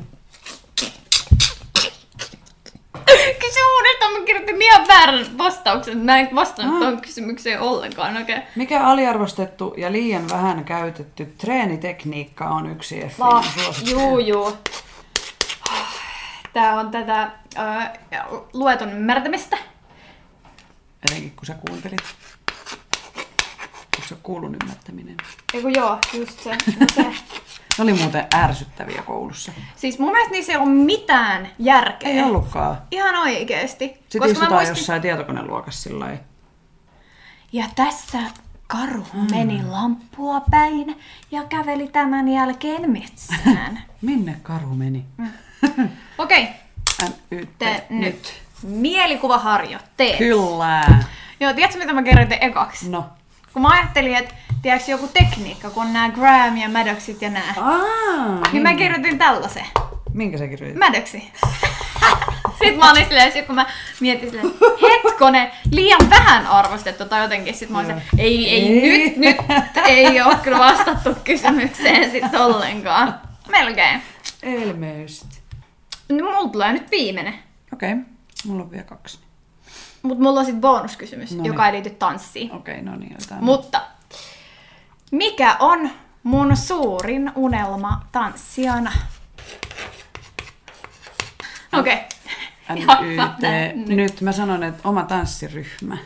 Kysy 3.40 3.60
uudestaan, 3.76 4.12
mä 4.12 4.24
kirjoitin 4.26 4.47
ihan 4.64 4.88
väärän 4.88 5.38
vastauksen. 5.38 5.98
Mä 5.98 6.18
en 6.18 6.28
vastannut 6.34 6.74
Ah. 6.74 6.80
tuohon 6.80 7.00
kysymykseen 7.00 7.60
ollenkaan. 7.60 8.16
Okei. 8.22 8.36
Okay. 8.36 8.48
Mikä 8.56 8.86
aliarvostettu 8.86 9.74
ja 9.76 9.92
liian 9.92 10.28
vähän 10.30 10.64
käytetty 10.64 11.34
treenitekniikka 11.38 12.44
on 12.48 12.70
yksi 12.70 13.02
Ah, 13.20 13.54
suosikki? 13.54 13.90
juu, 13.90 14.18
juu. 14.18 14.56
Tää 16.52 16.80
on 16.80 16.90
tätä 16.90 17.30
ö, 17.58 17.62
luetun 18.52 18.90
ymmärtämistä. 18.92 19.58
Etenkin 21.02 21.32
kun 21.36 21.46
sä 21.46 21.54
kuuntelit. 21.68 22.00
Onko 23.96 24.08
se 24.08 24.16
kuulun 24.22 24.56
ymmärtäminen? 24.62 25.16
Eiku 25.54 25.68
joo, 25.68 25.98
just 26.12 26.40
se. 26.40 26.50
No 26.50 26.86
se. 26.94 27.04
Ne 27.78 27.82
oli 27.82 27.92
muuten 27.92 28.26
ärsyttäviä 28.34 29.02
koulussa. 29.02 29.52
Siis 29.76 29.98
mun 29.98 30.12
mielestä 30.12 30.32
niissä 30.32 30.52
ei 30.52 30.58
ole 30.58 30.68
mitään 30.68 31.48
järkeä. 31.58 32.10
Ei 32.10 32.22
ollutkaan. 32.22 32.78
Ihan 32.90 33.16
oikeesti. 33.16 33.84
Sitten 34.08 34.30
istutaan 34.30 34.66
jossain 34.66 35.02
tietokoneluokassa 35.02 35.82
sillä 35.82 36.04
lailla. 36.04 36.20
Ja 37.52 37.64
tässä 37.76 38.18
karhu 38.66 39.18
meni 39.30 39.62
lamppua 39.70 40.42
päin 40.50 41.00
ja 41.30 41.44
käveli 41.44 41.88
tämän 41.88 42.28
jälkeen 42.28 42.90
metsään. 42.90 43.82
Minne 44.02 44.36
karhu 44.42 44.74
meni? 44.74 45.04
Okei, 46.18 46.48
N, 47.02 47.12
y, 47.30 47.46
t, 47.46 47.58
te 47.58 47.86
nyt. 47.90 48.32
Mielikuvaharjoitteet. 48.62 50.18
Kyllä. 50.18 51.02
Joo, 51.40 51.52
tiedätkö 51.52 51.78
mitä 51.78 51.92
mä 51.92 52.02
kirjoitin 52.02 52.38
ekaksi? 52.40 52.90
No. 52.90 53.04
Kun 53.52 53.62
mä 53.62 53.68
ajattelin, 53.68 54.16
että 54.16 54.34
tiedätkö 54.62 54.90
joku 54.90 55.08
tekniikka, 55.08 55.70
kun 55.70 55.82
on 55.86 55.92
nämä 55.92 56.10
Graham 56.10 56.56
ja 56.56 56.68
Maddoxit 56.68 57.22
ja 57.22 57.30
nää. 57.30 57.54
Aa, 57.56 58.50
Niin 58.52 58.62
mä 58.62 58.74
kirjoitin 58.74 59.18
tällaisen. 59.18 59.64
Minkä 60.12 60.38
sä 60.38 60.46
kirjoitit? 60.46 60.78
Maddoxi. 60.78 61.32
Sitten 62.58 62.78
mä 62.78 62.90
olin 62.90 63.04
silleen, 63.04 63.32
sit 63.32 63.46
kun 63.46 63.54
mä 63.54 63.66
mietin 64.00 64.30
silleen, 64.30 64.54
hetkone, 64.82 65.50
liian 65.72 66.10
vähän 66.10 66.46
arvostettu 66.46 67.04
tai 67.04 67.22
jotenkin. 67.22 67.54
Sitten 67.54 67.72
mä 67.72 67.78
olin 67.78 67.86
silleen, 67.86 68.08
ei, 68.18 68.50
ei, 68.50 68.80
Ei. 68.80 69.04
nyt, 69.04 69.16
nyt 69.16 69.36
ei 69.86 70.20
ole 70.22 70.36
kyllä 70.36 70.58
vastattu 70.58 71.14
kysymykseen 71.24 72.10
sit 72.10 72.34
ollenkaan. 72.34 73.20
Melkein. 73.48 74.02
Elmeisesti. 74.42 75.38
No, 76.08 76.24
mulla 76.24 76.48
tulee 76.48 76.72
nyt 76.72 76.90
viimeinen. 76.90 77.34
Okei, 77.72 77.92
okay. 77.92 78.04
mulla 78.46 78.62
on 78.62 78.70
vielä 78.70 78.84
kaksi. 78.84 79.18
Mutta 80.02 80.22
mulla 80.22 80.40
on 80.40 80.46
sitten 80.46 80.60
bonuskysymys, 80.60 81.34
No 81.34 81.44
joka 81.44 81.66
ei 81.66 81.72
liity 81.72 81.90
tanssiin. 81.90 82.52
Okei, 82.52 82.74
okay, 82.74 82.84
no 82.84 82.96
niin, 82.96 83.16
jotain. 83.20 83.44
Mutta 83.44 83.82
mikä 85.10 85.56
on 85.58 85.90
mun 86.22 86.56
suurin 86.56 87.32
unelma 87.34 88.00
tanssijana? 88.12 88.92
Okei. 91.72 91.94
Okay. 91.94 92.18
NYT. 92.74 93.88
Nyt 93.88 94.20
mä 94.20 94.32
sanon, 94.32 94.62
että 94.62 94.88
oma 94.88 95.02
tanssiryhmä. 95.02 95.96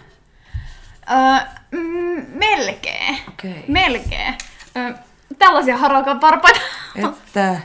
Öö, 1.11 1.47
mm, 1.71 2.27
melkein. 2.29 3.19
Okei. 3.29 3.65
Melkein. 3.69 4.35
Öö, 4.77 4.95
tällaisia 5.39 5.77
harakan 5.77 6.21
varpaita. 6.21 6.61
Että 6.97 7.61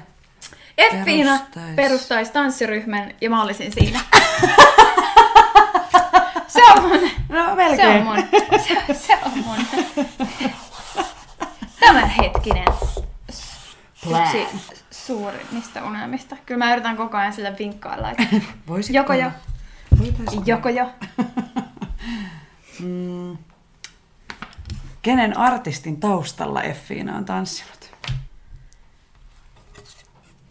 Effiina 0.77 1.37
perustais. 1.37 1.75
perustaisi 1.75 2.31
tanssiryhmän 2.31 3.13
ja 3.21 3.29
mä 3.29 3.43
olisin 3.43 3.71
siinä. 3.73 3.99
se 6.57 6.71
on 6.75 6.81
mun. 6.83 7.09
No 7.29 7.45
Se 7.49 7.55
melkein. 7.55 7.97
on 7.97 8.03
mun. 8.03 8.17
Se, 8.67 8.93
se 8.93 9.17
on 9.25 9.31
mun. 9.45 9.57
Tämänhetkinen 11.79 12.65
yksi 14.05 14.47
suurimmista 14.91 15.83
unelmista. 15.83 16.37
Kyllä 16.45 16.65
mä 16.65 16.73
yritän 16.73 16.97
koko 16.97 17.17
ajan 17.17 17.33
sille 17.33 17.55
vinkkailla, 17.59 18.11
että 18.11 18.23
Voisitko? 18.67 18.97
joko 18.97 19.13
jo, 19.13 19.31
joko 20.45 20.69
jo. 20.69 20.89
Mm. 22.79 23.37
Kenen 25.01 25.37
artistin 25.37 25.99
taustalla 25.99 26.63
Effiina 26.63 27.15
on 27.17 27.25
tanssinut? 27.25 27.91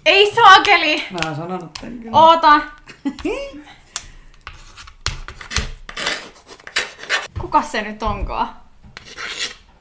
Ei 0.07 0.35
saakeli! 0.35 1.05
Mä 1.11 1.19
oon 1.27 1.37
sanonut 1.37 1.75
tämän 1.81 1.99
kyllä. 1.99 2.19
Oota! 2.19 2.61
Kuka 7.57 7.69
se 7.69 7.83
nyt 7.83 8.03
onkaan? 8.03 8.49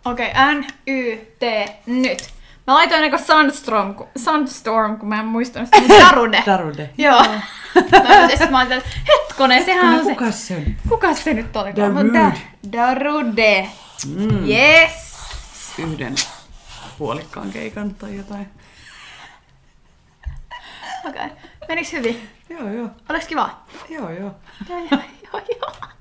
Okei, 0.05 0.31
okay, 0.31 0.55
N, 0.55 0.65
Y, 0.87 1.17
T, 1.17 1.43
nyt. 1.85 2.33
Mä 2.67 2.73
laitoin 2.73 3.01
niinku 3.01 3.17
Sunstorm, 3.17 3.95
kun, 3.95 4.07
Sunstorm, 4.17 4.97
kun 4.97 5.09
mä 5.09 5.19
en 5.19 5.25
muistanut 5.25 5.69
sitä. 5.75 5.93
Darude. 6.05 6.43
Darude. 6.45 6.89
Joo. 6.97 7.25
Mä, 7.91 8.27
sitten 8.29 8.51
mä 8.51 8.61
että 8.61 8.81
hetkonen, 9.07 9.65
sehän 9.65 9.99
on 9.99 10.05
se. 10.05 10.15
Kuka 10.15 10.31
se 10.31 10.55
on? 10.55 10.63
Kuka 10.89 11.13
se 11.13 11.33
nyt 11.33 11.55
oli? 11.55 11.75
Darude. 11.75 12.33
Darude. 12.71 13.69
Mm. 14.07 14.49
Yes. 14.49 15.73
Yhden 15.79 16.15
puolikkaan 16.97 17.51
keikan 17.51 17.95
tai 17.95 18.17
jotain. 18.17 18.49
Okei. 21.07 21.25
Okay. 21.25 21.29
Meniks 21.67 21.93
hyvin? 21.93 22.29
Joo, 22.49 22.69
joo. 22.69 22.89
Oliks 23.09 23.27
kiva? 23.27 23.49
Joo, 23.89 24.09
joo. 24.09 24.31
Joo, 24.69 24.79
joo, 24.91 25.01
joo, 25.33 25.41
joo. 25.61 25.94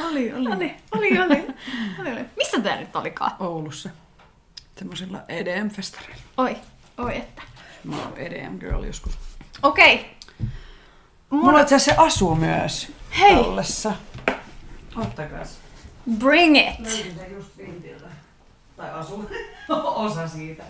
Oli, 0.00 0.32
oli. 0.32 0.50
Oli, 0.52 0.74
oli, 0.92 1.18
oli. 1.18 1.46
oli, 2.00 2.12
oli. 2.12 2.24
Missä 2.36 2.60
tää 2.60 2.80
nyt 2.80 2.96
olikaan? 2.96 3.32
Oulussa. 3.40 3.90
Semmoisilla 4.78 5.18
EDM-festareilla. 5.28 6.22
Oi, 6.36 6.56
oi 6.98 7.16
että. 7.16 7.42
Mä 7.84 7.96
oon 7.96 8.12
EDM 8.16 8.58
girl 8.58 8.84
joskus. 8.84 9.18
Okei. 9.62 10.16
Mulla 11.30 11.60
itse 11.60 11.74
asiassa 11.74 11.94
se 11.94 12.06
asuu 12.06 12.34
myös. 12.34 12.92
Hei. 13.18 13.34
Tallessa. 13.34 13.92
Ottakas. 14.96 15.58
Bring 16.18 16.56
it. 16.56 16.78
Löysin 16.78 17.16
sen 17.16 17.32
just 17.32 17.58
vintiltä. 17.58 18.06
Tai 18.76 18.90
asuu. 18.90 19.30
Osa 20.04 20.28
siitä. 20.28 20.62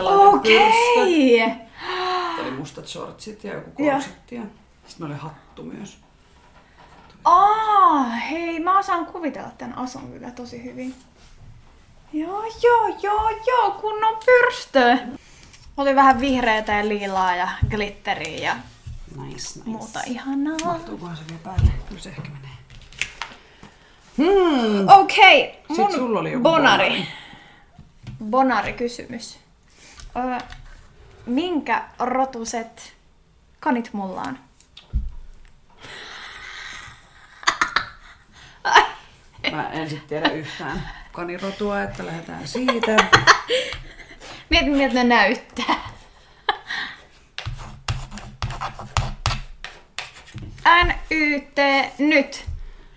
Okei. 0.00 1.42
Oli 2.40 2.50
mustat 2.50 2.86
shortsit 2.86 3.44
ja 3.44 3.54
joku 3.54 3.70
korsetti. 3.70 4.34
Ja 4.34 4.42
sitten 4.86 5.06
oli 5.06 5.14
hattu 5.14 5.62
myös. 5.62 5.98
Aa, 7.24 8.04
hei, 8.04 8.60
mä 8.60 8.78
osaan 8.78 9.06
kuvitella 9.06 9.50
tämän 9.58 9.78
asun 9.78 10.12
kyllä 10.12 10.30
tosi 10.30 10.64
hyvin. 10.64 10.94
Joo, 12.12 12.42
joo, 12.62 12.88
joo, 13.02 13.30
joo, 13.46 13.70
kunnon 13.70 14.18
pyrstö. 14.26 14.98
Oli 15.76 15.94
vähän 15.94 16.20
vihreätä 16.20 16.72
ja 16.72 16.88
liilaa 16.88 17.36
ja 17.36 17.48
glitteriä 17.70 18.38
ja 18.38 18.56
Nice, 19.16 19.58
nice. 19.58 19.60
muuta 19.70 20.00
ihanaa. 20.06 20.56
Mahtuukohan 20.64 21.16
se 21.16 21.22
vielä 21.28 21.40
päälle? 21.44 21.70
Kyllä 21.88 22.00
se 22.00 22.08
ehkä 22.08 22.22
menee. 22.30 22.50
Hmm. 24.18 24.88
Okei, 24.88 25.60
okay, 25.70 25.76
Sit 25.86 25.94
sulla 25.96 26.20
oli 26.20 26.36
bonari. 26.42 27.06
bonari. 28.30 28.72
Kysymys. 28.72 29.38
Öö, 30.16 30.38
minkä 31.26 31.84
rotuset 31.98 32.92
kanit 33.60 33.92
mulla 33.92 34.20
on? 34.22 34.38
Mä 39.52 39.68
en 39.70 39.90
sit 39.90 40.06
tiedä 40.06 40.30
yhtään 40.30 40.90
kanirotua, 41.12 41.82
että 41.82 42.06
lähdetään 42.06 42.48
siitä. 42.48 42.96
Mieti, 44.50 44.70
miltä 44.70 44.94
ne 44.94 45.04
näyttää. 45.04 45.90
NYT 50.84 51.58
nyt. 51.98 52.44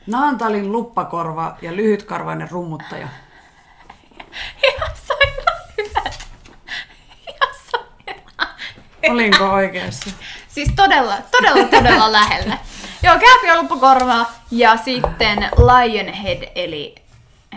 Naantalin 0.08 0.72
luppakorva 0.72 1.58
ja 1.62 1.76
lyhytkarvainen 1.76 2.52
rummuttaja. 2.52 3.08
Ihan 4.64 4.92
sairaan 5.08 5.62
hyvät. 5.78 6.28
Ihan 7.28 7.56
sairaan. 7.72 8.56
Olinko 9.10 9.50
oikeassa? 9.50 10.10
Siis 10.48 10.70
todella, 10.76 11.18
todella, 11.32 11.68
todella 11.68 12.12
lähellä. 12.12 12.58
Joo, 13.04 13.20
kääpiö 13.20 13.56
luppukorva 13.62 14.26
ja 14.52 14.78
sitten 14.78 15.40
Lionhead, 15.58 16.52
eli 16.56 16.96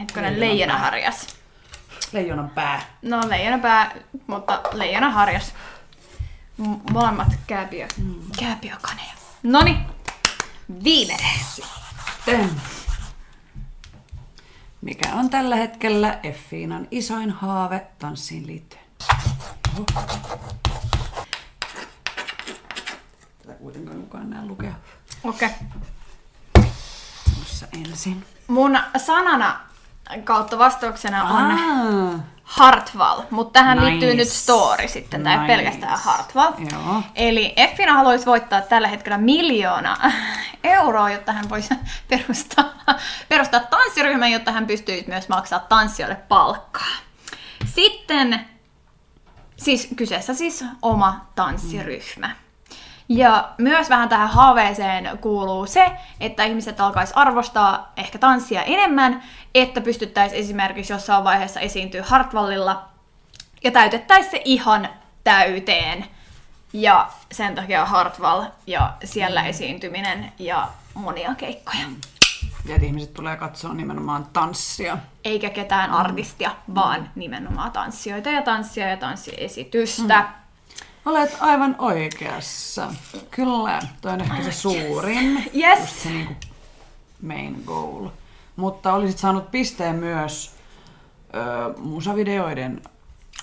hetkonen 0.01 0.41
Leijonan 0.41 0.41
leijonaharjas. 0.41 1.27
Leijonan 2.13 2.51
pää. 2.51 2.83
No 3.03 3.21
leijonapää, 3.29 3.95
mutta 4.27 4.61
leijonaharjas. 4.73 5.55
M- 6.59 6.93
molemmat 6.93 7.29
kääpiö, 7.47 7.87
mm. 7.99 8.15
kääpiökaneja. 8.39 9.13
Noni, 9.43 9.79
viimeinen. 10.85 11.39
Sitten. 11.55 12.51
Mikä 14.81 15.15
on 15.15 15.31
tällä 15.31 15.57
hetkellä 15.57 16.19
Effiinan 16.23 16.89
isoin 16.91 17.31
haave 17.31 17.87
tanssiin 17.99 18.47
liittyen? 18.47 18.83
Oho. 19.77 19.87
Tätä 23.43 23.55
kuitenkaan 23.59 24.01
kukaan 24.01 24.31
näe 24.31 24.47
lukea. 24.47 24.75
Okei. 25.25 25.49
Okay. 25.49 26.71
Tuossa 27.35 27.67
ensin. 27.73 28.27
Mun 28.47 28.79
sanana 28.97 29.61
kautta 30.25 30.59
vastauksena 30.59 31.25
on 31.25 31.45
Aa, 31.51 32.21
Hartwall, 32.43 33.23
mutta 33.31 33.59
tähän 33.59 33.79
Nice. 33.79 33.91
liittyy 33.91 34.15
nyt 34.15 34.29
story 34.29 34.89
sitten, 34.89 35.27
ole 35.27 35.37
Nice. 35.37 35.47
pelkästään 35.47 35.99
Hartwall. 35.99 36.53
Joo. 36.73 37.03
Eli 37.15 37.53
Effina 37.57 37.93
haluaisi 37.93 38.27
voittaa 38.27 38.61
tällä 38.61 38.89
hetkellä 38.89 39.19
miljoona 39.19 39.97
euroa, 40.65 41.11
jotta 41.11 41.33
hän 41.33 41.49
voisi 41.49 41.75
perustaa, 42.09 42.65
perustaa 43.29 43.61
tanssiryhmän, 43.61 44.33
jotta 44.33 44.53
hän 44.53 44.67
pystyisi 44.67 45.09
myös 45.09 45.29
maksaa 45.29 45.59
tanssijoille 45.59 46.17
palkkaa. 46.17 46.97
Sitten, 47.67 48.47
siis 49.57 49.89
kyseessä 49.97 50.35
siis 50.35 50.65
oma 50.83 51.27
tanssiryhmä. 51.35 52.31
Ja 53.09 53.49
myös 53.59 53.91
vähän 53.91 54.09
tähän 54.09 54.29
haaveeseen 54.29 55.19
kuuluu 55.19 55.67
se, 55.67 55.91
että 56.21 56.45
ihmiset 56.45 56.81
alkaisi 56.81 57.13
arvostaa 57.17 57.93
ehkä 57.97 58.19
tanssia 58.19 58.63
enemmän, 58.63 59.23
että 59.55 59.81
pystyttäisiin 59.81 60.41
esimerkiksi 60.41 60.93
jossain 60.93 61.25
vaiheessa 61.25 61.61
esiintyä 61.61 62.03
Hartwallilla 62.07 62.89
ja 63.65 63.71
täytettäisiin 63.71 64.31
se 64.31 64.43
ihan 64.45 64.89
täyteen. 65.25 66.05
Ja 66.73 67.09
sen 67.33 67.55
takia 67.55 67.85
Hartwall 67.85 68.45
ja 68.67 68.93
siellä 69.05 69.47
esiintyminen 69.47 70.33
ja 70.39 70.69
monia 70.95 71.35
keikkoja. 71.35 71.87
Ja 72.65 72.75
että 72.75 72.87
ihmiset 72.87 73.15
tulee 73.15 73.37
katsoa 73.37 73.75
nimenomaan 73.75 74.27
tanssia. 74.33 74.99
Eikä 75.25 75.51
ketään 75.51 75.91
artistia, 75.91 76.51
vaan 76.75 77.11
nimenomaan 77.15 77.73
tanssijoita 77.73 78.29
ja 78.31 78.43
tanssia 78.43 78.89
ja 78.89 78.97
tanssiesitystä. 78.97 80.21
Mm. 80.21 80.46
Olet 81.07 81.37
aivan 81.41 81.77
oikeassa. 81.79 82.93
Kyllä, 83.31 83.81
toi 84.01 84.13
on 84.13 84.21
ehkä 84.21 84.43
se 84.43 84.53
suurin. 84.53 85.51
Yes. 85.57 85.79
Just 85.81 86.03
se 86.03 86.09
niinku 86.11 86.35
main 87.23 87.63
goal. 87.67 88.09
Mutta 88.57 88.93
olisit 88.95 89.19
saanut 89.19 89.51
pisteen 89.51 89.97
myös 89.97 90.55
ö, 91.35 91.79
musavideoiden 91.79 92.83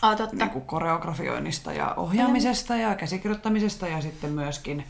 Ah, 0.02 0.18
totta. 0.18 0.36
niinku 0.36 0.62
koreografioinnista 0.62 1.74
ja 1.74 1.94
ohjaamisesta 1.98 2.76
ja 2.76 2.96
käsikirjoittamisesta 2.96 3.88
ja 3.88 4.02
sitten 4.02 4.30
myöskin 4.32 4.84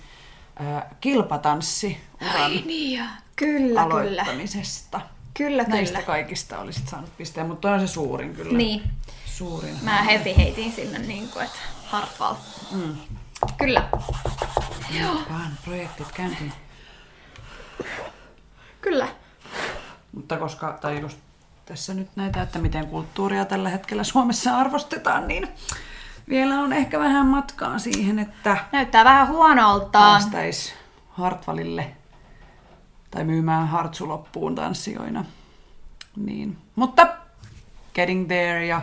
ö, 0.60 0.82
kilpatanssi-uran 1.02 2.52
Niin 2.52 2.98
ja, 3.00 3.06
kyllä, 3.36 3.60
kyllä. 3.68 3.82
aloittamisesta. 3.82 5.02
Kyllä, 5.34 5.64
Näistä 5.64 5.94
kyllä. 5.96 6.06
kaikista 6.08 6.60
olisit 6.60 6.88
saanut 6.88 7.18
pisteen, 7.18 7.48
mutta 7.48 7.62
toi 7.62 7.74
on 7.74 7.88
se 7.88 7.94
suurin 7.94 8.36
kyllä. 8.36 8.58
Niin. 8.58 8.82
Suurin. 9.26 9.76
Mä 9.82 10.02
heti 10.02 10.38
heitin 10.38 10.72
sinne 10.72 11.00
niin 11.00 11.30
kuin, 11.30 11.46
että 11.46 11.60
Hartwall. 11.94 12.36
Mm. 12.72 12.96
Kyllä. 13.58 13.90
Vaan 15.30 15.52
projektit 15.66 16.12
käyntiin. 16.12 16.54
Kyllä. 18.82 19.08
Mutta 20.12 20.38
koska, 20.38 20.78
tai 20.82 21.00
just 21.02 21.18
tässä 21.66 21.94
nyt 21.94 22.10
näitä, 22.16 22.42
että 22.42 22.60
miten 22.60 22.88
kulttuuria 22.88 23.46
tällä 23.46 23.70
hetkellä 23.70 24.04
Suomessa 24.04 24.58
arvostetaan, 24.58 25.28
niin 25.28 25.48
vielä 26.30 26.56
on 26.56 26.74
ehkä 26.74 27.00
vähän 27.00 27.26
matkaa 27.26 27.80
siihen, 27.80 28.20
että 28.20 28.58
Näyttää 28.72 29.04
vähän 29.06 29.28
huonolta. 29.28 30.00
päästäis 30.00 30.74
Hartwallille 31.10 31.92
tai 33.12 33.24
myymään 33.24 33.68
Hartsu 33.68 34.08
loppuun 34.08 34.56
tanssijoina. 34.56 35.26
Niin. 36.16 36.58
Mutta 36.76 37.08
getting 37.94 38.28
there 38.28 38.66
ja 38.66 38.82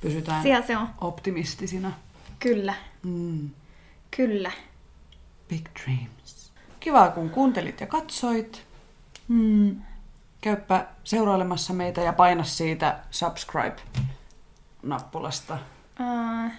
pysytään 0.00 0.42
Siellä 0.42 0.66
se 0.66 0.76
on. 0.76 0.88
optimistisina. 1.00 1.92
Kyllä. 2.40 2.74
Mm. 3.02 3.50
Kyllä. 4.16 4.50
Big 5.48 5.66
dreams. 5.82 6.52
Kiva, 6.80 7.08
kun 7.08 7.30
kuuntelit 7.30 7.80
ja 7.80 7.86
katsoit. 7.86 8.66
Mm. 9.28 9.82
Käyppä 10.40 10.86
seurailemassa 11.04 11.72
meitä 11.72 12.00
ja 12.00 12.12
paina 12.12 12.44
siitä 12.44 12.98
subscribe-nappulasta 13.10 15.58
Uh, 16.00 16.50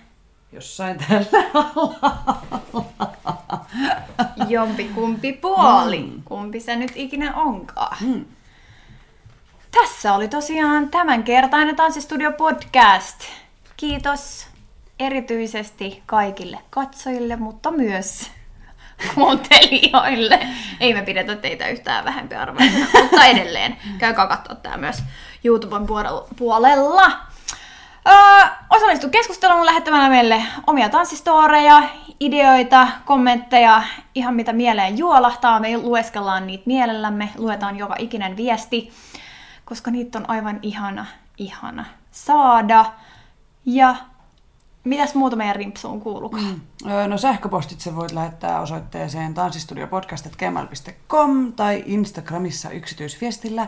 jossain 0.51 0.97
täällä 0.97 1.27
jompi 4.47 4.83
kumpi 4.83 5.33
puoli. 5.33 6.03
Mm. 6.03 6.21
Kumpi 6.25 6.59
se 6.59 6.75
nyt 6.75 6.91
ikinä 6.95 7.35
onkaan. 7.35 7.97
Mm. 8.01 8.25
Tässä 9.71 10.13
oli 10.13 10.27
tosiaan 10.27 10.89
tämänkertainen 10.89 11.75
Tanssistudio 11.75 12.31
podcast. 12.31 13.19
Kiitos 13.77 14.47
erityisesti 15.01 16.03
kaikille 16.05 16.59
katsojille, 16.69 17.35
mutta 17.35 17.71
myös 17.71 18.31
kuuntelijoille. 19.15 20.47
Ei 20.79 20.93
me 20.93 21.01
pidetä 21.01 21.35
teitä 21.35 21.67
yhtään 21.67 22.05
vähempi 22.05 22.35
arvoisena, 22.35 22.85
mutta 23.01 23.25
edelleen 23.25 23.77
käykää 23.97 24.27
katsoa 24.27 24.55
tämä 24.55 24.77
myös 24.77 25.03
YouTuben 25.43 25.87
puolella-. 26.35 27.31
Öö, 28.07 28.49
osallistu 28.69 29.09
keskusteluun 29.09 29.65
lähettämällä 29.65 30.09
meille 30.09 30.43
omia 30.67 30.89
tanssistoreja, 30.89 31.83
ideoita, 32.19 32.87
kommentteja, 33.05 33.83
ihan 34.15 34.35
mitä 34.35 34.53
mieleen 34.53 34.97
juolahtaa. 34.97 35.59
Me 35.59 35.77
lueskellaan 35.77 36.47
niitä 36.47 36.63
mielellämme, 36.65 37.29
luetaan 37.37 37.77
joka 37.77 37.95
ikinen 37.99 38.37
viesti, 38.37 38.91
koska 39.65 39.91
niitä 39.91 40.17
on 40.17 40.29
aivan 40.29 40.59
ihana, 40.61 41.05
ihana 41.37 41.85
saada. 42.11 42.85
Ja 43.65 43.95
mitäs 44.83 45.15
muuta 45.15 45.35
meidän 45.35 45.55
rimpsuun 45.55 46.01
kuulukaan? 46.01 46.43
Mm. 46.43 46.61
No 47.07 47.17
sähköpostitse 47.17 47.95
voit 47.95 48.11
lähettää 48.11 48.61
osoitteeseen 48.61 49.33
tanssistudiopodcast.gmail.com 49.33 51.53
tai 51.53 51.83
Instagramissa 51.85 52.69
yksityisviestillä 52.69 53.67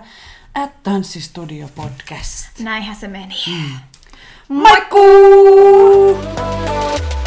at 0.55 0.83
tanssistudiopodcast. 0.83 2.59
Näinhän 2.59 2.95
se 2.95 3.07
meni. 3.07 3.35
Mm. 3.47 3.79
Moikkuu! 4.47 6.17
Lalalalalalala. 6.17 7.22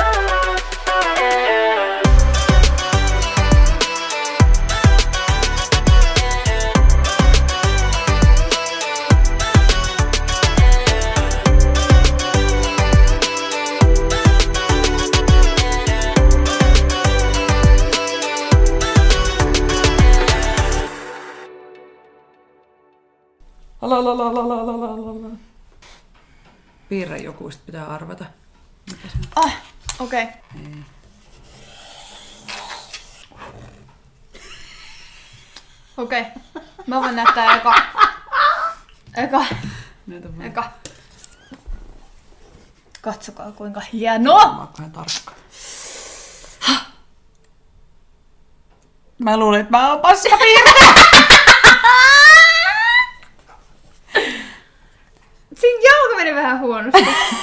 Joku, 27.37 27.51
sit 27.51 27.66
pitää 27.66 27.87
arvata. 27.87 28.25
Ah, 29.37 29.53
okei. 29.99 30.22
Okay. 30.22 30.35
Ei. 30.55 30.85
Okei. 35.96 36.20
Okay. 36.20 36.62
Mä 36.87 37.01
voin 37.01 37.16
näyttää 37.16 37.57
eka. 37.57 37.75
Eka. 39.16 39.44
Näytä 40.07 40.29
vaan. 40.29 40.46
Eka. 40.46 40.70
Katsokaa 43.01 43.53
kuinka 43.53 43.81
hienoa. 43.92 44.53
Mä 44.53 44.59
oon 44.59 44.92
tarkka. 44.92 45.33
Mä 49.18 49.37
luulin, 49.37 49.61
että 49.61 49.70
mä 49.70 49.91
oon 49.91 50.01
paska 50.01 50.39
piirtää. 50.39 50.95
Siinä 55.61 55.80
jalka 55.82 56.16
meni 56.16 56.34
vähän 56.34 56.61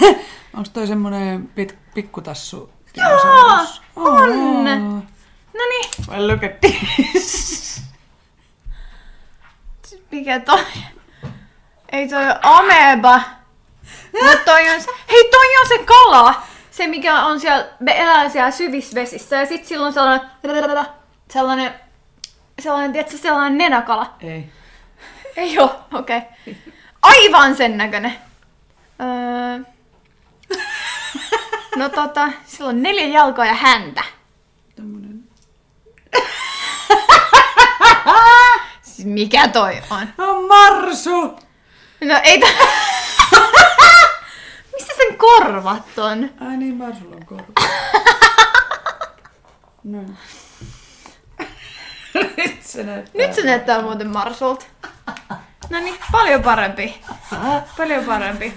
Onks 0.57 0.69
toi 0.69 0.87
semmonen 0.87 1.47
pit, 1.47 1.77
pikkutassu? 1.93 2.69
Joo, 2.97 3.65
on. 3.95 4.63
No 5.53 5.61
niin, 5.69 5.89
Well, 6.09 6.27
look 6.27 6.43
at 6.43 6.61
this. 6.61 7.81
mikä 10.11 10.39
toi? 10.39 10.63
Ei 11.91 12.07
toi 12.07 12.23
ole 12.23 12.39
ameba. 12.41 13.21
Mut 14.23 14.45
toi 14.45 14.69
on, 14.69 14.81
hei 15.11 15.29
toi 15.31 15.57
on 15.61 15.67
se 15.67 15.77
kala. 15.85 16.43
Se 16.71 16.87
mikä 16.87 17.25
on 17.25 17.39
siellä, 17.39 17.67
me 17.79 18.01
elää 18.01 18.29
siellä 18.29 18.51
syvissä 18.51 18.95
vesissä 18.95 19.35
ja 19.35 19.45
sit 19.45 19.65
sillä 19.65 19.85
on 19.85 19.93
sellainen, 19.93 20.29
sellainen, 21.31 21.73
sellainen, 22.59 22.93
tiedätkö, 22.93 23.17
sellainen 23.17 23.57
nenäkala. 23.57 24.13
Ei. 24.21 24.49
Ei 25.35 25.59
oo, 25.59 25.79
okei. 25.93 26.17
Okay. 26.17 26.55
Aivan 27.01 27.55
sen 27.55 27.77
näköinen. 27.77 28.15
Öö... 29.01 29.73
No 31.75 31.89
tota, 31.89 32.29
sillä 32.45 32.69
on 32.69 32.83
neljä 32.83 33.07
jalkaa 33.07 33.45
ja 33.45 33.53
häntä. 33.53 34.03
Tämmönen. 34.75 35.23
Siis 38.81 39.07
mikä 39.07 39.47
toi 39.47 39.81
on? 39.89 40.07
On 40.17 40.47
marsu! 40.47 41.21
No 42.01 42.19
ei 42.23 42.39
ta... 42.39 42.47
Missä 44.73 44.93
sen 44.97 45.17
korvat 45.17 45.97
on? 45.97 46.29
Ai 46.47 46.57
niin, 46.57 46.75
marsulla 46.75 47.15
on 47.15 47.25
korva. 47.25 47.53
No. 49.83 49.99
Nyt 52.37 52.63
se 52.63 52.83
näyttää. 52.83 53.21
Nyt 53.27 53.33
se 53.35 53.43
näyttää 53.45 53.81
muuten 53.81 54.07
Marsulta. 54.07 54.65
No 55.69 55.79
niin, 55.79 55.95
paljon 56.11 56.43
parempi. 56.43 57.01
Paljon 57.77 58.05
parempi. 58.05 58.53